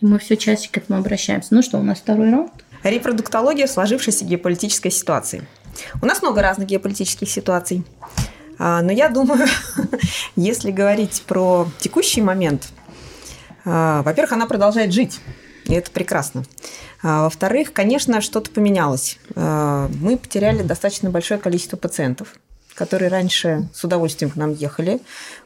[0.00, 1.54] и мы все чаще к этому обращаемся.
[1.54, 2.52] Ну что, у нас второй раунд?
[2.82, 5.46] Репродуктология в сложившейся геополитической ситуации.
[6.00, 7.84] У нас много разных геополитических ситуаций.
[8.58, 9.46] А, но я думаю,
[10.36, 12.68] если говорить про текущий момент,
[13.64, 15.20] а, во-первых, она продолжает жить,
[15.64, 16.44] и это прекрасно.
[17.02, 19.18] А, во-вторых, конечно, что-то поменялось.
[19.34, 22.34] Мы потеряли достаточно большое количество пациентов,
[22.74, 25.00] которые раньше с удовольствием к нам ехали,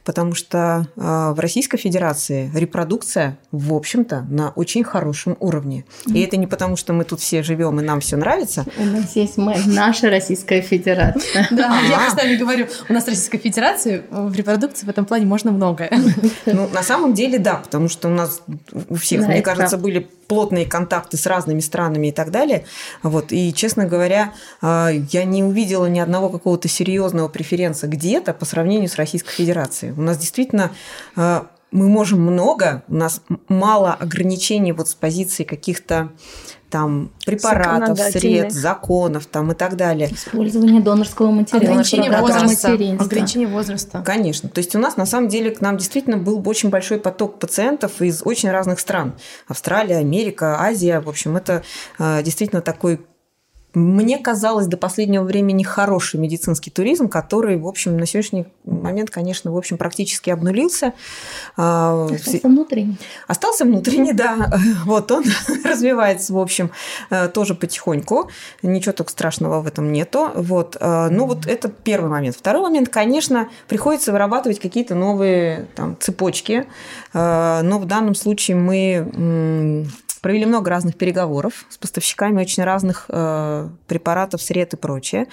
[0.05, 5.85] потому что в Российской Федерации репродукция, в общем-то, на очень хорошем уровне.
[6.07, 8.65] И это не потому, что мы тут все живем и нам все нравится.
[8.79, 11.49] У нас есть мы, наша Российская Федерация.
[11.63, 15.91] Да, я постоянно говорю, у нас Российская Федерация в репродукции в этом плане можно многое.
[16.47, 18.43] Ну, на самом деле, да, потому что у нас
[18.89, 22.65] у всех, мне кажется, были плотные контакты с разными странами и так далее.
[23.03, 23.33] Вот.
[23.33, 28.97] И, честно говоря, я не увидела ни одного какого-то серьезного преференса где-то по сравнению с
[28.97, 29.92] Российской Федерацией.
[29.97, 30.73] У нас действительно
[31.73, 36.13] мы можем много, у нас мало ограничений вот с позиции каких-то
[36.69, 40.11] там препаратов, средств, законов там и так далее.
[40.13, 41.65] Использование донорского материала.
[41.65, 42.73] Ограничение возраста.
[42.73, 44.03] Ограничение возраста.
[44.05, 44.49] Конечно.
[44.49, 48.01] То есть у нас на самом деле к нам действительно был очень большой поток пациентов
[48.01, 49.15] из очень разных стран.
[49.49, 51.01] Австралия, Америка, Азия.
[51.01, 51.63] В общем, это
[51.99, 53.05] э, действительно такой
[53.75, 59.51] мне казалось до последнего времени хороший медицинский туризм, который, в общем, на сегодняшний момент, конечно,
[59.51, 60.93] в общем, практически обнулился.
[61.57, 62.99] А, Остался внутренний.
[63.27, 64.51] Остался внутренний, да.
[64.85, 65.25] Вот он
[65.65, 66.71] развивается, в общем,
[67.11, 68.31] э, тоже потихоньку.
[68.63, 70.31] Ничего так страшного в этом нету.
[70.35, 70.77] Вот.
[70.79, 72.37] Э, ну, вот это первый момент.
[72.37, 76.67] Второй момент, конечно, приходится вырабатывать какие-то новые там, цепочки.
[77.15, 79.87] Э, но в данном случае мы
[80.23, 85.27] Провели много разных переговоров с поставщиками очень разных э, препаратов, сред и прочее.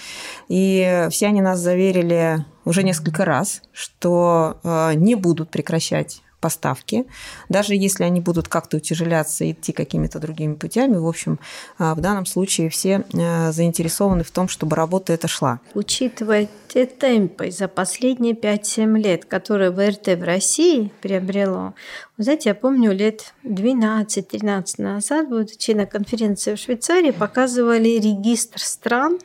[0.48, 7.06] И все они нас заверили уже несколько раз, что э, не будут прекращать поставки,
[7.50, 10.98] даже если они будут как-то утяжеляться и идти какими-то другими путями.
[10.98, 11.40] В общем,
[11.78, 15.60] а, в данном случае все а, заинтересованы в том, чтобы работа эта шла.
[15.74, 21.74] Учитывая те темпы за последние 5-7 лет, которые ВРТ в России приобрело,
[22.18, 29.20] знаете, я помню, лет 12-13 назад, будучи на конференции в Швейцарии, показывали регистр стран,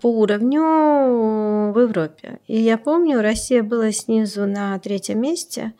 [0.00, 2.38] по уровню в Европе.
[2.46, 5.72] И я помню, Россия была снизу на третьем месте,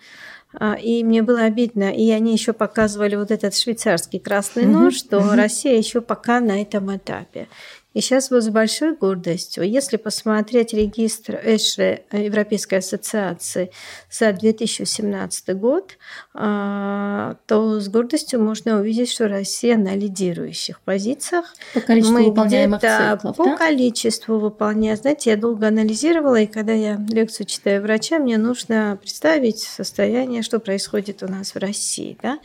[0.59, 5.21] а, и мне было обидно, и они еще показывали вот этот швейцарский красный нож, что
[5.35, 7.49] Россия еще пока на этом этапе.
[7.97, 13.71] И сейчас вот с большой гордостью, если посмотреть регистр ЭШРЕ, Европейской ассоциации,
[14.11, 15.97] за 2017 год,
[16.35, 21.47] а, то с гордостью можно увидеть, что Россия на лидирующих позициях.
[21.73, 23.57] По количеству Мы выполняемых циклов, По да?
[23.57, 24.97] количеству выполняя.
[24.97, 30.59] Знаете, я долго анализировала, и когда я лекцию читаю врача, мне нужно представить состояние, что
[30.59, 32.19] происходит у нас в России.
[32.23, 32.41] Да?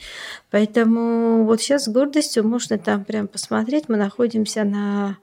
[0.49, 3.89] Поэтому вот сейчас с гордостью можно там прям посмотреть.
[3.89, 5.17] Мы находимся на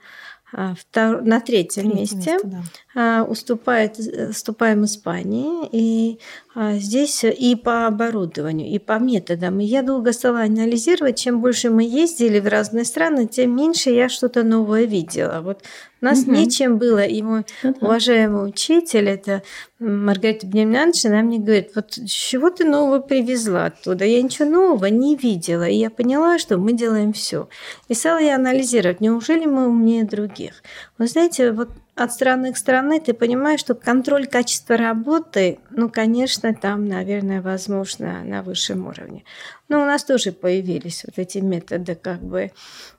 [0.53, 1.23] втор...
[1.23, 2.63] на третьем Третье месте, место, да.
[2.95, 5.69] А, уступает, уступаем Испании.
[5.73, 9.61] И а, здесь и по оборудованию, и по методам.
[9.61, 14.09] И я долго стала анализировать, чем больше мы ездили в разные страны, тем меньше я
[14.09, 15.41] что-то новое видела.
[15.41, 15.63] Вот
[16.01, 16.33] у нас угу.
[16.33, 17.87] нечем было, и мой ну, да.
[17.87, 19.43] уважаемый учитель, это
[19.79, 24.05] Маргарита Бенемьянович, она мне говорит, вот чего ты нового привезла оттуда?
[24.05, 25.65] Я ничего нового не видела.
[25.69, 27.49] И я поняла, что мы делаем все.
[27.89, 30.63] И стала я анализировать, неужели мы умнее других?
[30.99, 31.69] Вы знаете, вот
[31.99, 38.23] от страны к стране ты понимаешь, что контроль качества работы, ну, конечно, там, наверное, возможно,
[38.25, 39.25] на высшем уровне.
[39.69, 42.53] Но у нас тоже появились вот эти методы как бы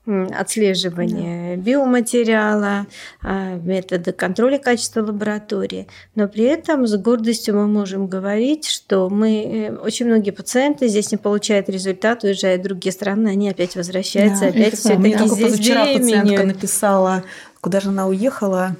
[0.06, 1.62] отслеживания да.
[1.62, 2.86] биоматериала,
[3.22, 5.88] а, методы контроля качества лаборатории.
[6.14, 11.10] Но при этом с гордостью мы можем говорить, что мы, э, очень многие пациенты здесь
[11.10, 15.42] не получают результат, уезжают в другие страны, они опять возвращаются, да, опять все таки здесь
[15.42, 17.24] позавчера пациентка написала
[17.60, 18.76] Куда же она уехала?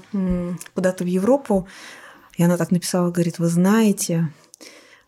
[0.75, 1.69] Куда-то в Европу.
[2.37, 4.31] И она так написала, говорит, вы знаете,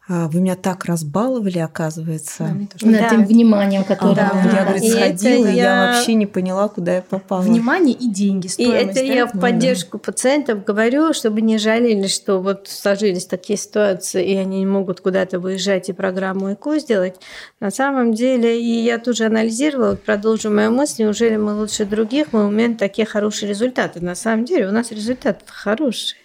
[0.09, 2.55] вы меня так разбаловали, оказывается.
[2.81, 4.17] Да, Над тем вниманием, которое...
[4.17, 4.59] Да, да.
[4.59, 5.63] Я, говорит, сходила, и я...
[5.63, 7.43] я вообще не поняла, куда я попала.
[7.43, 9.01] Внимание и деньги, И это да?
[9.01, 10.05] я в поддержку да.
[10.05, 15.39] пациентов говорю, чтобы не жалели, что вот сложились такие ситуации, и они не могут куда-то
[15.39, 17.17] выезжать и программу ЭКО сделать.
[17.61, 22.47] На самом деле, и я тоже анализировала, продолжу мою мысль, неужели мы лучше других, мы
[22.47, 24.01] умеем такие хорошие результаты.
[24.01, 26.22] На самом деле у нас результаты хорошие.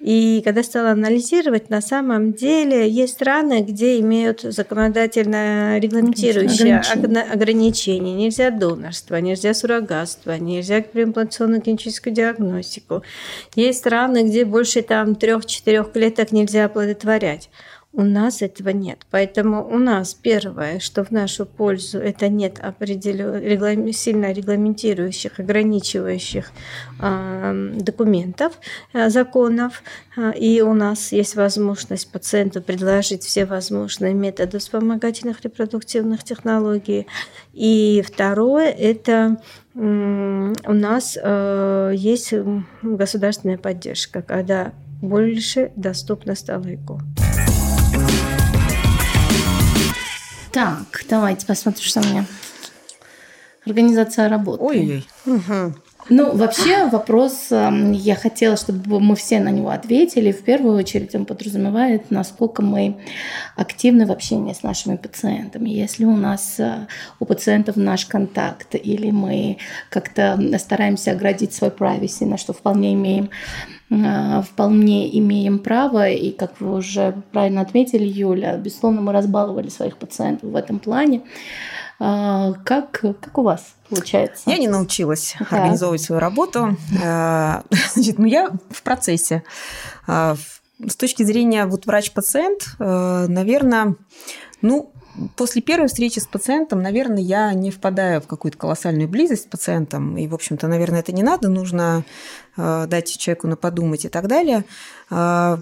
[0.00, 7.32] И когда стала анализировать, на самом деле есть страны, где имеют законодательно регламентирующие ограничения.
[7.32, 8.14] ограничения.
[8.14, 13.02] Нельзя донорство, нельзя суррогатство, нельзя преимплантационную клиническую диагностику.
[13.56, 17.50] Есть страны, где больше там трех-четырех клеток нельзя оплодотворять.
[17.94, 19.06] У нас этого нет.
[19.10, 23.42] Поэтому у нас первое, что в нашу пользу, это нет определен...
[23.42, 23.90] реглам...
[23.92, 26.52] сильно регламентирующих, ограничивающих
[27.00, 28.52] э, документов,
[28.92, 29.82] э, законов.
[30.18, 37.06] Э, и у нас есть возможность пациенту предложить все возможные методы вспомогательных репродуктивных технологий.
[37.54, 39.40] И второе, это
[39.74, 42.34] у нас э, есть
[42.82, 47.00] государственная поддержка, когда больше доступно стало ЭКО.
[50.52, 52.24] Так, давайте посмотрим, что у меня.
[53.66, 54.62] Организация работы.
[54.62, 55.06] Ой-ой.
[55.26, 55.74] Угу.
[56.10, 60.32] Ну, вообще вопрос, эм, я хотела, чтобы мы все на него ответили.
[60.32, 62.96] В первую очередь он подразумевает, насколько мы
[63.56, 65.68] активны в общении с нашими пациентами.
[65.68, 66.86] Если у нас э,
[67.20, 69.58] у пациентов наш контакт, или мы
[69.90, 73.28] как-то стараемся оградить свой privacy, на что вполне имеем
[73.90, 80.50] вполне имеем право, и как вы уже правильно отметили, Юля, безусловно, мы разбаловали своих пациентов
[80.50, 81.22] в этом плане.
[82.00, 84.48] А, как, как у вас получается?
[84.50, 85.56] Я не научилась да.
[85.56, 86.76] организовывать свою работу.
[87.04, 87.62] А,
[87.94, 89.42] значит, ну, я в процессе.
[90.06, 90.36] А,
[90.86, 93.96] с точки зрения вот врач-пациент, наверное,
[94.62, 94.92] ну,
[95.36, 100.16] после первой встречи с пациентом, наверное, я не впадаю в какую-то колоссальную близость с пациентом.
[100.16, 101.48] И, в общем-то, наверное, это не надо.
[101.48, 102.04] Нужно
[102.56, 104.64] дать человеку на подумать и так далее.
[105.10, 105.58] А,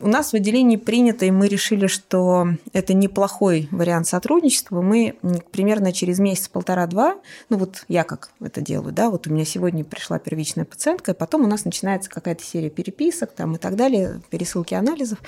[0.00, 4.80] у нас в отделении принято, и мы решили, что это неплохой вариант сотрудничества.
[4.80, 5.16] Мы
[5.50, 7.16] примерно через месяц, полтора-два,
[7.50, 11.14] ну вот я как это делаю, да, вот у меня сегодня пришла первичная пациентка, и
[11.14, 15.18] потом у нас начинается какая-то серия переписок там и так далее, пересылки анализов.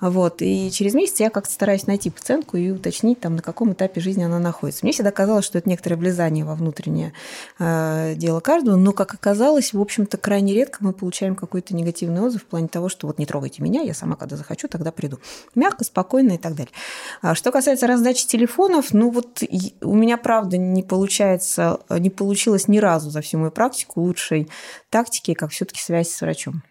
[0.00, 4.00] Вот, и через месяц я как-то стараюсь найти пациентку и уточнить, там, на каком этапе
[4.00, 4.84] жизни она находится.
[4.84, 7.12] Мне всегда казалось, что это некоторое влезание во внутреннее
[7.58, 12.42] э, дело каждого, но, как оказалось, в общем-то, крайне редко мы получаем какой-то негативный отзыв
[12.42, 15.18] в плане того, того, что вот не трогайте меня, я сама когда захочу, тогда приду.
[15.54, 16.72] Мягко, спокойно и так далее.
[17.22, 19.42] А что касается раздачи телефонов, ну вот
[19.80, 24.48] у меня, правда, не получается, не получилось ни разу за всю мою практику лучшей
[24.90, 26.62] тактики, как все-таки связь с врачом.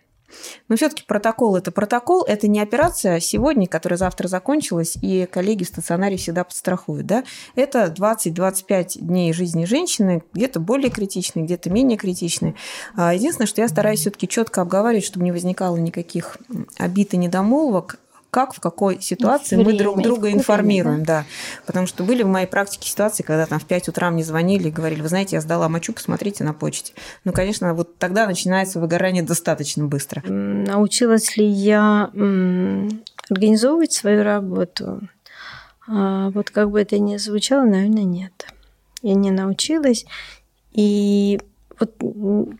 [0.67, 5.67] Но все-таки протокол– это протокол, это не операция сегодня, которая завтра закончилась, и коллеги в
[5.67, 7.05] стационаре всегда подстрахуют.
[7.05, 7.23] Да?
[7.55, 12.55] Это 20-25 дней жизни женщины, где-то более критичные, где-то менее критичные.
[12.95, 16.37] А единственное, что я стараюсь все-таки четко обговаривать, чтобы не возникало никаких
[16.77, 17.99] обид и недомолвок,
[18.33, 21.19] как, в какой ситуации Время, мы друг друга информируем, да?
[21.19, 21.25] да.
[21.67, 24.71] Потому что были в моей практике ситуации, когда там в 5 утра мне звонили и
[24.71, 26.93] говорили, вы знаете, я сдала мочу, посмотрите на почте.
[27.25, 30.23] Ну, конечно, вот тогда начинается выгорание достаточно быстро.
[30.27, 32.09] Научилась ли я
[33.29, 35.07] организовывать свою работу?
[35.87, 38.47] А, вот как бы это ни звучало, наверное, нет.
[39.03, 40.05] Я не научилась.
[40.71, 41.39] И
[41.79, 41.95] вот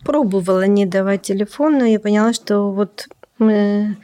[0.06, 3.08] пробовала не давать телефон, но я поняла, что вот
[3.40, 3.98] мы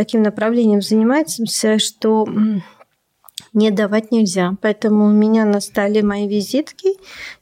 [0.00, 1.44] таким направлением занимается,
[1.78, 2.26] что
[3.52, 4.54] не давать нельзя.
[4.62, 6.88] Поэтому у меня на столе мои визитки.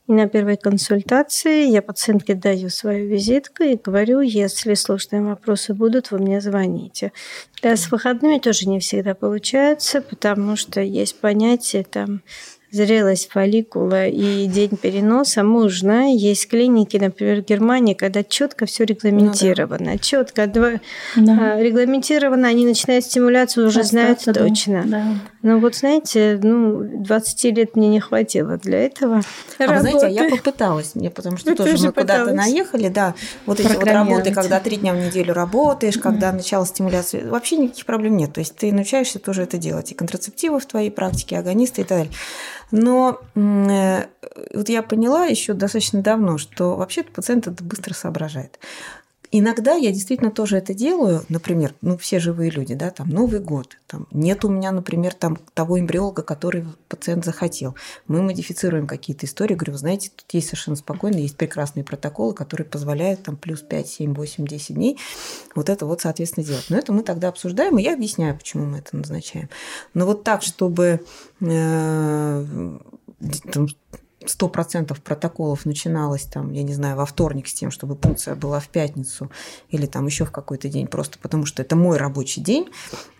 [0.08, 6.10] И на первой консультации я пациентке даю свою визитку и говорю, если сложные вопросы будут,
[6.10, 7.12] вы мне звоните.
[7.62, 12.22] Да, с выходными тоже не всегда получается, потому что есть понятие там
[12.70, 16.14] зрелость фолликула и день переноса можно.
[16.14, 19.92] Есть клиники, например, в Германии, когда четко все регламентировано.
[19.92, 19.98] Ну, да.
[19.98, 20.46] Четко
[21.16, 21.54] да.
[21.56, 24.32] А, регламентировано, они начинают стимуляцию, уже знают да.
[24.34, 24.84] точно.
[24.86, 25.04] Да.
[25.48, 29.22] Ну вот знаете, ну 20 лет мне не хватило для этого.
[29.58, 29.74] А работы.
[29.74, 33.14] вы знаете, а я попыталась, мне потому что тоже мы куда-то наехали, да.
[33.46, 37.86] Вот эти вот работы, когда три дня в неделю работаешь, когда начало стимуляции, вообще никаких
[37.86, 38.34] проблем нет.
[38.34, 39.90] То есть ты научаешься тоже это делать.
[39.90, 42.12] И контрацептивы в твоей практике, агонисты и так далее.
[42.70, 44.04] Но э,
[44.52, 48.58] вот я поняла еще достаточно давно, что вообще-то пациент это быстро соображает.
[49.30, 53.76] Иногда я действительно тоже это делаю, например, ну все живые люди, да, там Новый год,
[53.86, 57.74] там нет у меня, например, там того эмбриолога, который пациент захотел.
[58.06, 63.22] Мы модифицируем какие-то истории, говорю, знаете, тут есть совершенно спокойно, есть прекрасные протоколы, которые позволяют
[63.22, 64.98] там плюс 5, 7, 8, 10 дней
[65.54, 66.66] вот это вот, соответственно, делать.
[66.70, 69.48] Но это мы тогда обсуждаем, и я объясняю, почему мы это назначаем.
[69.92, 71.00] Но вот так, чтобы
[71.40, 72.44] э,
[73.52, 73.68] там,
[74.28, 78.68] 100% протоколов начиналось там, я не знаю, во вторник с тем, чтобы пункция была в
[78.68, 79.30] пятницу
[79.70, 82.68] или там еще в какой-то день, просто потому что это мой рабочий день.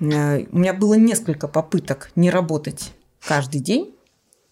[0.00, 3.94] Э, у меня было несколько попыток не работать каждый день,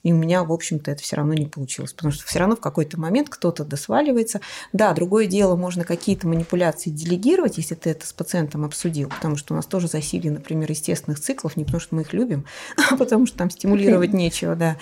[0.07, 2.61] и у меня, в общем-то, это все равно не получилось, потому что все равно в
[2.61, 4.41] какой-то момент кто-то досваливается.
[4.73, 9.53] Да, другое дело, можно какие-то манипуляции делегировать, если ты это с пациентом обсудил, потому что
[9.53, 12.45] у нас тоже засилие, например, естественных циклов, не потому что мы их любим,
[12.89, 14.77] а потому что там стимулировать нечего, да.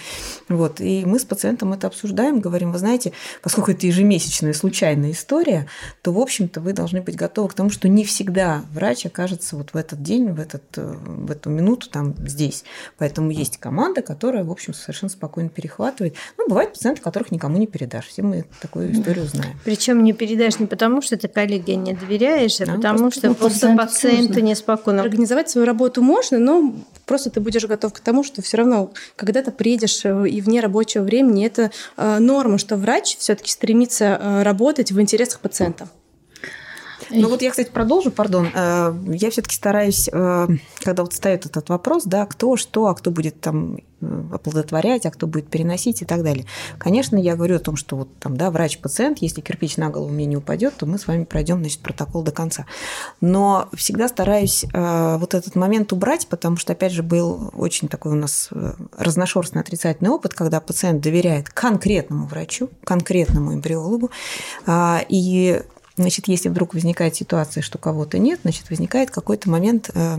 [0.51, 5.68] Вот, и мы с пациентом это обсуждаем, говорим, вы знаете, поскольку это ежемесячная случайная история,
[6.03, 9.72] то, в общем-то, вы должны быть готовы к тому, что не всегда врач окажется вот
[9.72, 12.64] в этот день, в, этот, э, в эту минуту там здесь.
[12.99, 16.15] Поэтому есть команда, которая, в общем, совершенно спокойно перехватывает.
[16.39, 18.07] Ну, бывают пациенты, которых никому не передашь.
[18.07, 19.59] Все мы такую историю знаем.
[19.65, 23.29] Причем не передашь не потому, что ты коллеге не доверяешь, а да, потому просто, что
[23.29, 25.03] ну, просто пациенту неспокойно.
[25.03, 26.75] Организовать свою работу можно, но
[27.07, 30.61] просто ты будешь готов к тому, что все равно, когда ты приедешь э, и вне
[30.61, 35.89] рабочего времени, это э, норма, что врач все-таки стремится э, работать в интересах пациента.
[37.11, 38.49] Ну вот я, кстати, продолжу, пардон.
[38.55, 40.49] Э, я все-таки стараюсь, э,
[40.83, 45.11] когда вот встает этот вопрос, да, кто что, а кто будет там э, оплодотворять, а
[45.11, 46.47] кто будет переносить и так далее.
[46.79, 50.27] Конечно, я говорю о том, что вот там, да, врач-пациент, если кирпич на голову мне
[50.27, 52.67] не упадет, то мы с вами пройдем, значит, протокол до конца.
[53.21, 58.17] Но всегда стараюсь вот этот момент убрать, потому что, опять же, был очень такой у
[58.17, 58.51] нас
[58.97, 64.11] разношерстный отрицательный опыт, когда пациент доверяет конкретному врачу, конкретному эмбриологу,
[64.69, 65.63] и
[65.97, 70.18] Значит, если вдруг возникает ситуация, что кого-то нет, значит, возникает какой-то момент э,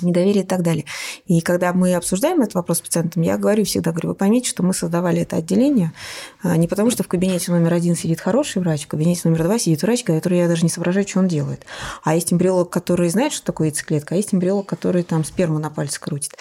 [0.00, 0.84] недоверие и так далее.
[1.26, 4.62] И когда мы обсуждаем этот вопрос с пациентом, я говорю всегда, говорю, вы поймите, что
[4.62, 5.92] мы создавали это отделение
[6.42, 9.58] а, не потому, что в кабинете номер один сидит хороший врач, в кабинете номер два
[9.58, 11.64] сидит врач, который я даже не соображаю, что он делает.
[12.02, 15.70] А есть эмбриолог, который знает, что такое яйцеклетка, а есть эмбриолог, который там сперму на
[15.70, 16.36] пальце крутит.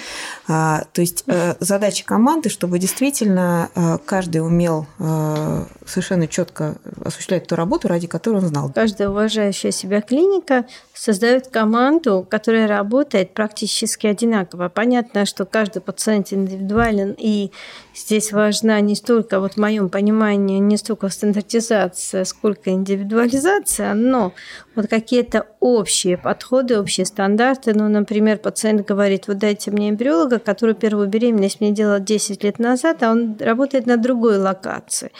[0.48, 7.48] А, то есть э, задача команды, чтобы действительно э, каждый умел э, совершенно четко осуществлять
[7.48, 8.72] ту работу, ради которой он знал.
[8.74, 14.70] Каждая уважающая себя клиника создает команду, которая работает практически одинаково.
[14.70, 17.50] Понятно, что каждый пациент индивидуален, и
[17.96, 24.34] здесь важна не столько, вот в моем понимании, не столько стандартизация, сколько индивидуализация, но
[24.76, 27.74] вот какие-то общие подходы, общие стандарты.
[27.74, 32.60] Ну, например, пациент говорит, вот дайте мне эмбриолога, который первую беременность мне делал 10 лет
[32.60, 35.12] назад, а он работает на другой локации.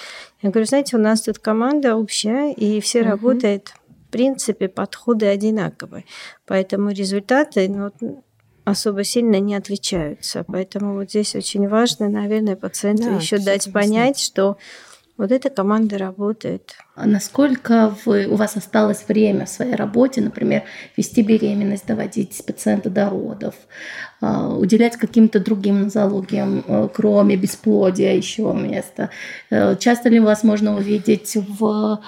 [0.44, 3.10] Я говорю, знаете, у нас тут команда общая, и все угу.
[3.10, 3.74] работают
[4.12, 6.06] принципе подходы одинаковые.
[6.46, 8.24] Поэтому результаты ну,
[8.66, 10.44] особо сильно не отличаются.
[10.48, 14.58] Поэтому вот здесь очень важно, наверное, пациенту да, еще дать понять, что
[15.18, 16.74] вот эта команда работает.
[16.96, 20.64] А насколько вы, у вас осталось время в своей работе, например,
[20.98, 23.54] вести беременность, доводить пациента до родов,
[24.20, 29.12] а, уделять каким-то другим нозологиям, э, кроме бесплодия еще место?
[29.52, 32.00] Э, часто ли вас можно увидеть в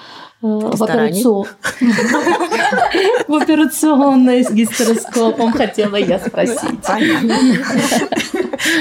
[0.44, 1.46] в операцию.
[3.28, 6.58] В операционной с гистероскопом хотела я спросить.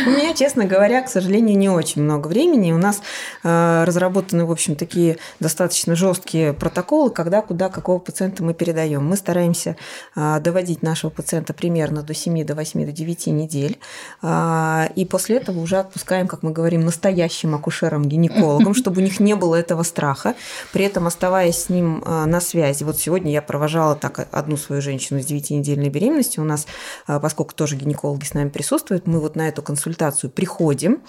[0.05, 2.72] У меня, честно говоря, к сожалению, не очень много времени.
[2.72, 3.01] У нас
[3.43, 9.05] э, разработаны, в общем, такие достаточно жесткие протоколы, когда, куда, какого пациента мы передаем.
[9.05, 9.76] Мы стараемся
[10.16, 13.78] э, доводить нашего пациента примерно до 7, до 8, до 9 недель.
[14.22, 19.36] Э, и после этого уже отпускаем, как мы говорим, настоящим акушерам-гинекологам, чтобы у них не
[19.36, 20.36] было этого страха.
[20.72, 22.84] При этом оставаясь с ним на связи.
[22.84, 26.43] Вот сегодня я провожала так одну свою женщину с 9-недельной беременностью.
[26.43, 26.68] У нас,
[27.06, 31.01] поскольку тоже гинекологи с нами присутствуют, мы вот на эту консультацию приходим,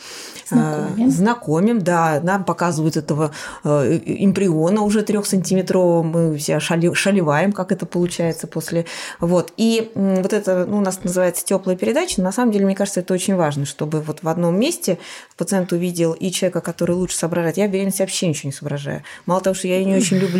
[0.48, 3.32] знакомим, знакомим да, нам показывают этого
[3.64, 8.86] эмбриона уже трехсантиметрового, мы все шалеваем, как это получается после.
[9.20, 9.52] Вот.
[9.56, 12.22] И вот это ну, у нас называется теплая передача.
[12.22, 14.98] На самом деле, мне кажется, это очень важно, чтобы вот в одном месте
[15.36, 17.56] пациент увидел и человека, который лучше соображает.
[17.56, 19.02] Я в беременности вообще ничего не соображаю.
[19.26, 20.33] Мало того, что я ее не очень люблю,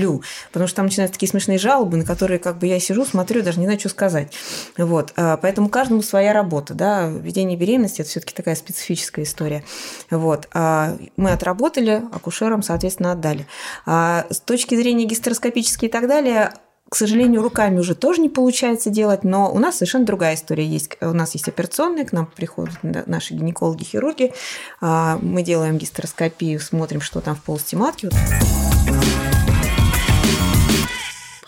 [0.53, 3.59] потому что там начинаются такие смешные жалобы, на которые как бы я сижу, смотрю, даже
[3.59, 4.33] не знаю, что сказать.
[4.77, 5.13] Вот.
[5.17, 6.75] А, поэтому каждому своя работа.
[6.75, 7.09] Да?
[7.09, 9.65] Ведение беременности– это все-таки такая специфическая история.
[10.11, 10.49] Вот.
[10.53, 13.47] А мы отработали, акушерам, соответственно, отдали.
[13.87, 16.53] А с точки зрения гистероскопической и так далее,
[16.89, 20.97] к сожалению, руками уже тоже не получается делать, но у нас совершенно другая история есть.
[21.01, 24.33] У нас есть операционные, к нам приходят наши гинекологи, хирурги.
[24.81, 28.11] Мы делаем гистероскопию, смотрим, что там в полости матки.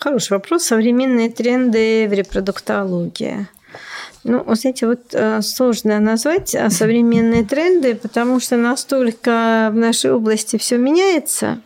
[0.07, 0.63] Хороший вопрос.
[0.63, 3.45] Современные тренды в репродуктологии.
[4.23, 10.13] Ну, вот эти вот э, сложно назвать а современные тренды, потому что настолько в нашей
[10.13, 11.59] области все меняется.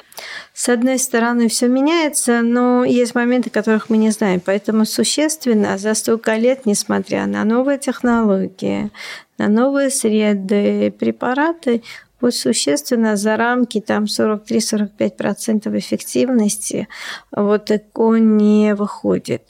[0.55, 4.41] С одной стороны, все меняется, но есть моменты, которых мы не знаем.
[4.43, 8.89] Поэтому существенно за столько лет, несмотря на новые технологии,
[9.37, 11.83] на новые среды, препараты,
[12.21, 16.87] вот существенно за рамки там 43-45% эффективности
[17.31, 19.43] вот такое не выходит.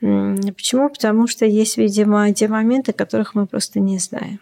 [0.00, 0.88] Почему?
[0.88, 4.40] Потому что есть, видимо, те моменты, которых мы просто не знаем.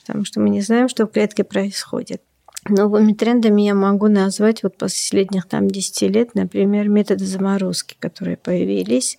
[0.00, 2.22] потому что мы не знаем, что в клетке происходит.
[2.68, 9.18] Новыми трендами я могу назвать вот последних там 10 лет, например, методы заморозки, которые появились.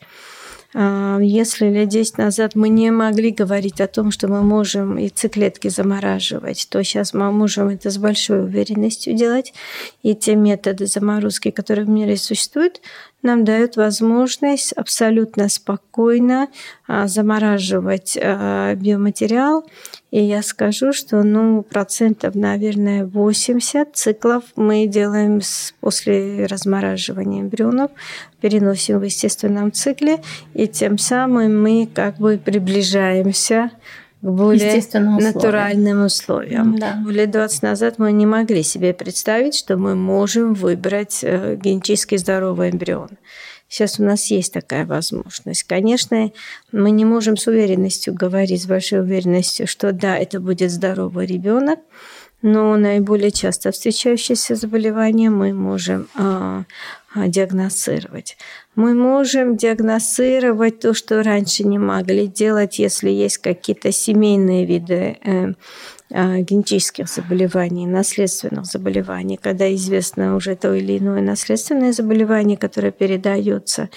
[0.73, 5.67] А, если лет 10 назад мы не могли говорить о том, что мы можем яйцеклетки
[5.67, 9.53] замораживать, то сейчас мы можем это с большой уверенностью делать.
[10.01, 12.81] И те методы заморозки, которые в мире существуют,
[13.23, 16.49] нам дают возможность абсолютно спокойно
[16.87, 19.65] а, замораживать а, биоматериал.
[20.11, 25.41] И я скажу, что ну, процентов, наверное, 80 циклов мы делаем
[25.79, 27.89] после размораживания эмбрионов,
[28.39, 30.21] переносим в естественном цикле,
[30.53, 34.81] и тем самым мы как бы приближаемся к более
[35.19, 36.77] натуральным условиям.
[36.77, 37.03] Да.
[37.07, 42.69] Лет 20 назад мы не могли себе представить, что мы можем выбрать э, генетически здоровый
[42.69, 43.09] эмбрион.
[43.67, 45.63] Сейчас у нас есть такая возможность.
[45.63, 46.31] Конечно,
[46.71, 51.79] мы не можем с уверенностью говорить, с большой уверенностью, что да, это будет здоровый ребенок,
[52.43, 56.65] но наиболее часто встречающиеся заболевания мы можем а,
[57.15, 58.37] а, диагностировать.
[58.75, 65.53] Мы можем диагностировать то, что раньше не могли делать, если есть какие-то семейные виды э,
[66.09, 73.89] э, генетических заболеваний, наследственных заболеваний, когда известно уже то или иное наследственное заболевание, которое передается,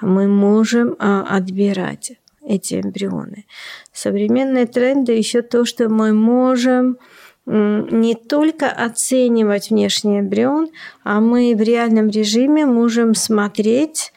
[0.00, 3.46] мы можем э, отбирать эти эмбрионы.
[3.92, 6.98] Современные тренды еще то, что мы можем
[7.46, 10.70] не только оценивать внешний эмбрион,
[11.02, 14.12] а мы в реальном режиме можем смотреть,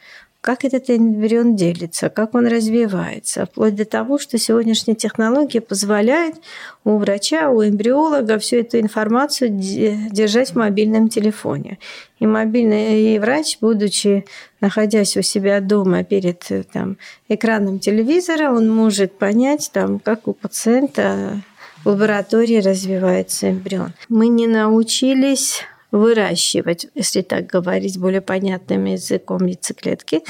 [0.46, 6.36] как этот эмбрион делится, как он развивается, вплоть до того, что сегодняшние технологии позволяют
[6.84, 11.78] у врача, у эмбриолога всю эту информацию держать в мобильном телефоне.
[12.20, 14.24] И мобильный и врач, будучи
[14.60, 16.96] находясь у себя дома перед там,
[17.28, 21.42] экраном телевизора, он может понять, там, как у пациента
[21.86, 23.92] лаборатории развивается эмбрион.
[24.08, 30.22] Мы не научились выращивать, если так говорить более понятным языком яйцеклетки,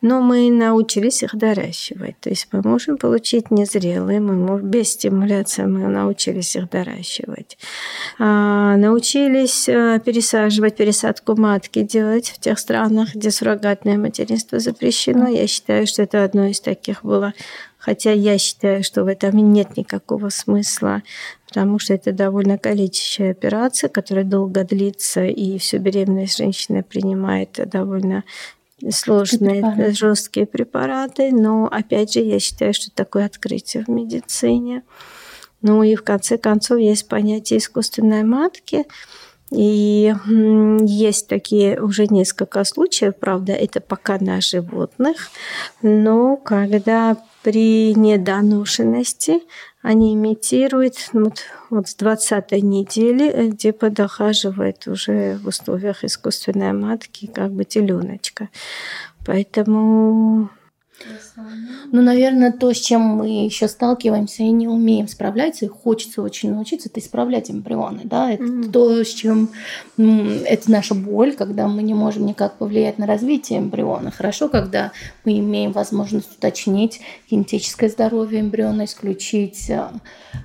[0.00, 2.18] но мы научились их доращивать.
[2.20, 7.58] То есть мы можем получить незрелые, мы можем, без стимуляции мы научились их доращивать.
[8.18, 15.28] А, научились э, пересаживать, пересадку матки делать в тех странах, где суррогатное материнство запрещено.
[15.28, 17.34] Я считаю, что это одно из таких было
[17.82, 21.02] Хотя я считаю, что в этом нет никакого смысла,
[21.48, 28.22] потому что это довольно калечащая операция, которая долго длится, и всю беременность женщина принимает довольно
[28.88, 29.94] сложные, препараты.
[29.94, 31.32] жесткие препараты.
[31.32, 34.84] Но опять же, я считаю, что такое открытие в медицине.
[35.60, 38.84] Ну и в конце концов есть понятие искусственной матки.
[39.54, 40.14] И
[40.80, 45.28] есть такие уже несколько случаев, правда, это пока на животных,
[45.82, 49.42] но когда при недоношенности
[49.82, 56.72] они имитируют ну, вот, вот с 20 недели, э, где подохаживает уже в условиях искусственной
[56.72, 58.48] матки как бы теленочка.
[59.26, 60.50] Поэтому
[61.90, 66.52] ну, наверное, то, с чем мы еще сталкиваемся и не умеем справляться, и хочется очень
[66.52, 68.02] научиться, это исправлять эмбрионы.
[68.04, 68.30] Да?
[68.30, 68.70] Это mm.
[68.70, 69.50] то, с чем
[69.98, 74.10] это наша боль, когда мы не можем никак повлиять на развитие эмбриона.
[74.10, 74.92] Хорошо, когда
[75.24, 79.88] мы имеем возможность уточнить генетическое здоровье эмбриона, исключить э,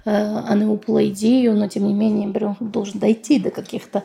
[0.05, 4.03] э, анеуплоидию, но тем не менее эмбрион должен дойти до каких-то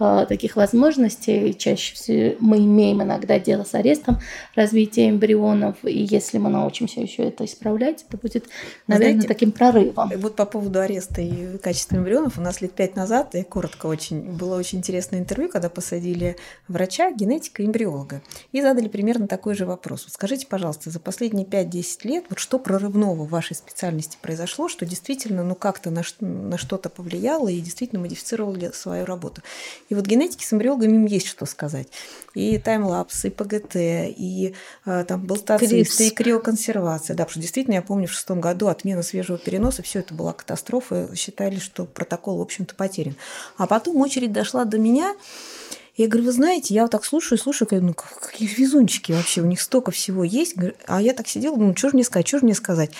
[0.00, 1.54] э, таких возможностей.
[1.58, 4.18] Чаще всего мы имеем иногда дело с арестом
[4.54, 8.46] развития эмбрионов, и если мы научимся еще это исправлять, это будет,
[8.86, 10.10] наверное, Знаете, таким прорывом.
[10.16, 14.20] Вот по поводу ареста и качества эмбрионов, у нас лет пять назад, и коротко очень,
[14.20, 16.36] было очень интересное интервью, когда посадили
[16.68, 18.22] врача, генетика эмбриолога,
[18.52, 20.04] и задали примерно такой же вопрос.
[20.04, 24.86] Вот скажите, пожалуйста, за последние 5-10 лет, вот что прорывного в вашей специальности произошло, что
[24.86, 29.42] действительно ну как-то на, на что-то повлияло и действительно модифицировало свою работу?
[29.88, 31.88] И вот генетики с эмбриологами им есть что сказать.
[32.34, 34.54] И таймлапс, и ПГТ, и
[34.84, 35.36] э, там был
[35.80, 37.14] и криоконсервация.
[37.14, 40.32] Да, потому что действительно, я помню, в шестом году отмена свежего переноса, все это была
[40.32, 43.16] катастрофа, считали, что протокол, в общем-то, потерян.
[43.56, 45.14] А потом очередь дошла до меня,
[45.96, 49.46] я говорю, вы знаете, я вот так слушаю, слушаю, говорю, ну какие везунчики вообще, у
[49.46, 50.54] них столько всего есть.
[50.86, 52.92] А я так сидела, ну что же мне сказать, что же мне сказать.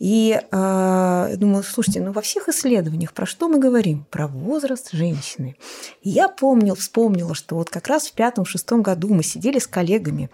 [0.00, 4.06] И э, думаю, слушайте, ну во всех исследованиях про что мы говорим?
[4.10, 5.56] Про возраст женщины.
[6.00, 10.30] И я помнил, вспомнила, что вот как раз в пятом-шестом году мы сидели с коллегами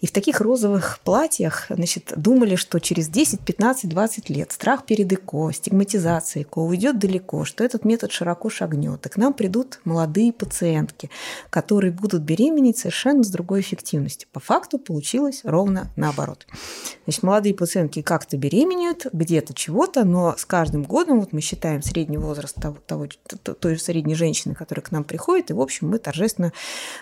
[0.00, 5.10] И в таких розовых платьях, значит, думали, что через 10, 15, 20 лет страх перед
[5.12, 9.06] ЭКО, стигматизация ЭКО уйдет далеко, что этот метод широко шагнет.
[9.06, 11.10] И к нам придут молодые пациентки,
[11.50, 14.28] которые будут беременеть совершенно с другой эффективностью.
[14.32, 16.46] По факту получилось ровно наоборот.
[17.04, 22.18] Значит, молодые пациентки как-то беременеют, где-то чего-то, но с каждым годом, вот мы считаем средний
[22.18, 25.98] возраст того, того, той же средней женщины, которая к нам приходит, и, в общем, мы
[25.98, 26.52] торжественно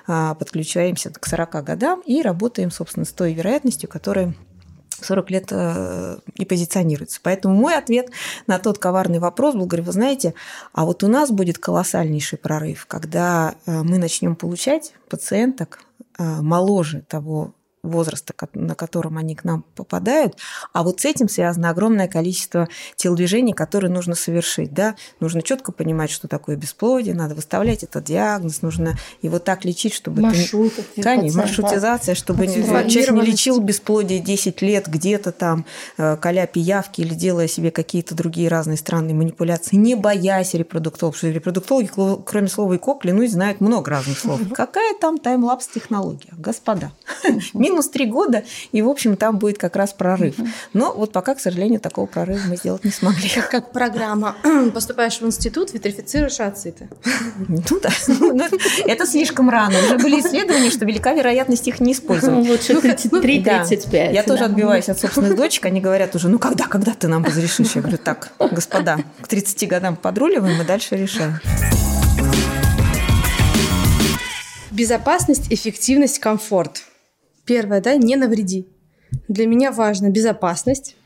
[0.06, 4.34] а, подключаемся к 40 годам и работаем, собственно, с той вероятностью, которая
[5.00, 7.20] 40 лет э, и позиционируется.
[7.22, 8.10] Поэтому мой ответ
[8.46, 10.34] на тот коварный вопрос был, говорю, вы знаете,
[10.72, 15.80] а вот у нас будет колоссальнейший прорыв, когда э, мы начнем получать пациенток
[16.18, 20.36] э, моложе того возраста, на котором они к нам попадают.
[20.72, 24.72] А вот с этим связано огромное количество телодвижений, которые нужно совершить.
[24.72, 24.96] Да?
[25.20, 30.22] Нужно четко понимать, что такое бесплодие, надо выставлять этот диагноз, нужно его так лечить, чтобы...
[30.22, 30.72] Маршрут.
[30.94, 31.02] Ты...
[31.02, 35.66] Конечно, маршрутизация, чтобы человек не лечил бесплодие 10 лет где-то там,
[35.98, 41.28] э, коля пиявки или делая себе какие-то другие разные странные манипуляции, не боясь репродуктологов, что
[41.28, 41.90] репродуктологи,
[42.24, 44.40] кроме слова ИКО, клянусь, знают много разных слов.
[44.54, 46.30] Какая там таймлапс технология?
[46.36, 46.92] Господа,
[47.74, 50.36] минус три года, и, в общем, там будет как раз прорыв.
[50.72, 53.28] Но вот пока, к сожалению, такого прорыва мы сделать не смогли.
[53.34, 54.36] Как, как программа.
[54.74, 56.88] Поступаешь в институт, витрифицируешь ациты.
[57.48, 57.90] Ну да.
[58.06, 58.38] Ну,
[58.86, 59.76] это слишком рано.
[59.78, 62.48] Уже были исследования, что велика вероятность их не использовать.
[62.48, 64.12] Лучше 33-35.
[64.12, 65.66] Я тоже отбиваюсь от собственных дочек.
[65.66, 67.72] Они говорят уже, ну когда, когда ты нам разрешишь?
[67.74, 71.40] Я говорю, так, господа, к 30 годам подруливаем и дальше решаем.
[74.70, 76.82] Безопасность, эффективность, комфорт–
[77.44, 78.66] Первое, да, не навреди.
[79.28, 80.96] Для меня важна безопасность,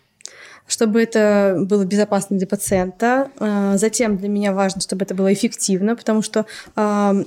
[0.66, 3.30] чтобы это было безопасно для пациента.
[3.38, 7.24] А, затем для меня важно, чтобы это было эффективно, потому что э,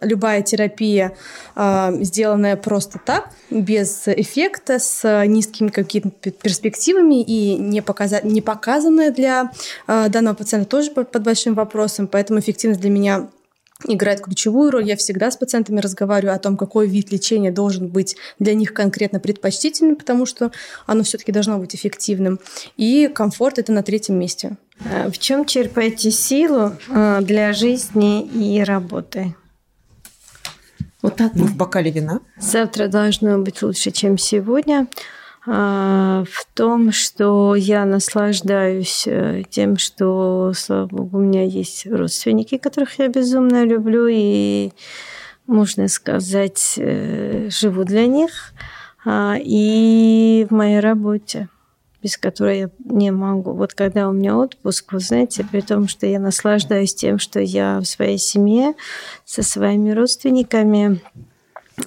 [0.00, 1.12] любая терапия,
[1.56, 9.10] э, сделанная просто так, без эффекта, с низкими какими-то перспективами и не, показа не показанная
[9.10, 9.50] для
[9.86, 12.06] данного пациента тоже под большим вопросом.
[12.06, 13.28] Поэтому эффективность для меня
[13.86, 14.84] играет ключевую роль.
[14.84, 19.20] Я всегда с пациентами разговариваю о том, какой вид лечения должен быть для них конкретно
[19.20, 20.50] предпочтительным, потому что
[20.86, 22.40] оно все-таки должно быть эффективным.
[22.76, 24.56] И комфорт это на третьем месте.
[24.84, 29.34] А в чем черпаете силу а, для жизни и работы?
[31.00, 31.32] Вот так.
[31.34, 32.20] Ну, в бокале вина.
[32.38, 34.88] Завтра должно быть лучше, чем сегодня.
[35.46, 42.58] А, в том, что я наслаждаюсь э, тем, что, слава богу, у меня есть родственники,
[42.58, 44.72] которых я безумно люблю, и,
[45.46, 48.52] можно сказать, э, живу для них,
[49.04, 51.48] а, и в моей работе
[52.02, 53.52] без которой я не могу.
[53.52, 57.80] Вот когда у меня отпуск, вы знаете, при том, что я наслаждаюсь тем, что я
[57.80, 58.74] в своей семье
[59.24, 61.00] со своими родственниками,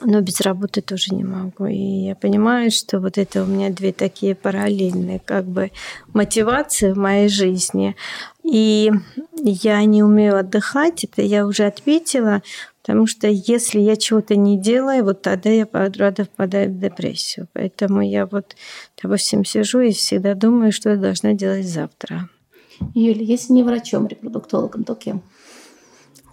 [0.02, 1.66] но без работы тоже не могу.
[1.66, 5.72] И я понимаю, что вот это у меня две такие параллельные как бы
[6.14, 7.96] мотивации в моей жизни.
[8.44, 8.92] И
[9.38, 12.42] я не умею отдыхать, это я уже ответила,
[12.82, 17.48] потому что если я чего-то не делаю, вот тогда я рада впадаю в депрессию.
[17.54, 18.56] Поэтому я вот,
[19.02, 22.30] допустим, сижу и всегда думаю, что я должна делать завтра.
[22.96, 25.22] Юля, если не врачом, репродуктологом, то кем?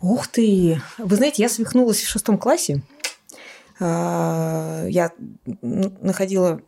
[0.01, 0.81] Ух ты!
[0.97, 2.83] Вы знаете, я свихнулась в шестом классе.
[3.81, 5.13] А, я
[5.63, 6.61] находила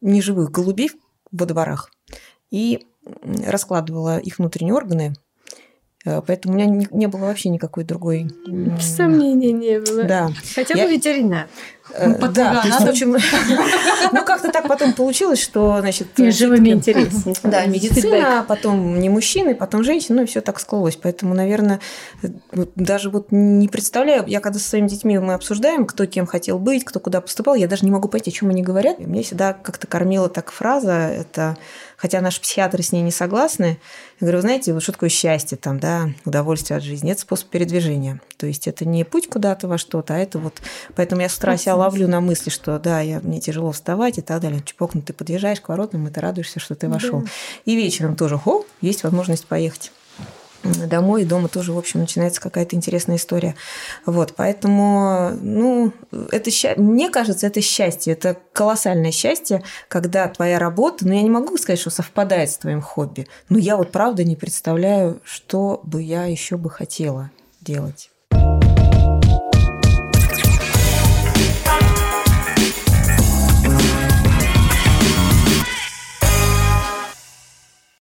[0.00, 0.90] неживых голубей
[1.30, 1.90] во дворах
[2.50, 2.86] и
[3.46, 5.14] раскладывала их внутренние органы.
[6.04, 8.30] А, поэтому у меня не, было вообще никакой другой...
[8.80, 10.04] Сомнений не было.
[10.04, 10.30] Да.
[10.54, 10.86] Хотя бы я...
[10.86, 11.48] ветеринар.
[11.94, 12.86] Э, ну, да, надо...
[12.86, 13.12] в общем,
[14.12, 17.34] ну как-то так потом получилось, что, значит, живыми интереснее.
[17.42, 20.96] Да, медицина, потом не мужчины, потом женщины, ну и все так склалось.
[20.96, 21.80] Поэтому, наверное,
[22.76, 26.84] даже вот не представляю, я когда со своими детьми мы обсуждаем, кто кем хотел быть,
[26.84, 28.98] кто куда поступал, я даже не могу пойти, о чем они говорят.
[28.98, 31.56] Мне всегда как-то кормила так фраза, это
[32.02, 33.78] хотя наши психиатры с ней не согласны,
[34.20, 38.20] я говорю, знаете, вот что такое счастье, там, да, удовольствие от жизни, это способ передвижения.
[38.38, 40.60] То есть это не путь куда-то во что-то, а это вот...
[40.96, 44.20] Поэтому я с утра себя ловлю на мысли, что да, я, мне тяжело вставать и
[44.20, 44.60] так далее.
[44.64, 47.20] Чпокнут, ты подъезжаешь к воротам, и ты радуешься, что ты вошел.
[47.20, 47.28] Да.
[47.66, 49.92] И вечером тоже, хо, есть возможность поехать
[50.62, 53.54] домой, и дома тоже, в общем, начинается какая-то интересная история.
[54.06, 55.92] Вот, поэтому, ну,
[56.30, 61.56] это, мне кажется, это счастье, это колоссальное счастье, когда твоя работа, ну, я не могу
[61.56, 66.26] сказать, что совпадает с твоим хобби, но я вот правда не представляю, что бы я
[66.26, 68.11] еще бы хотела делать.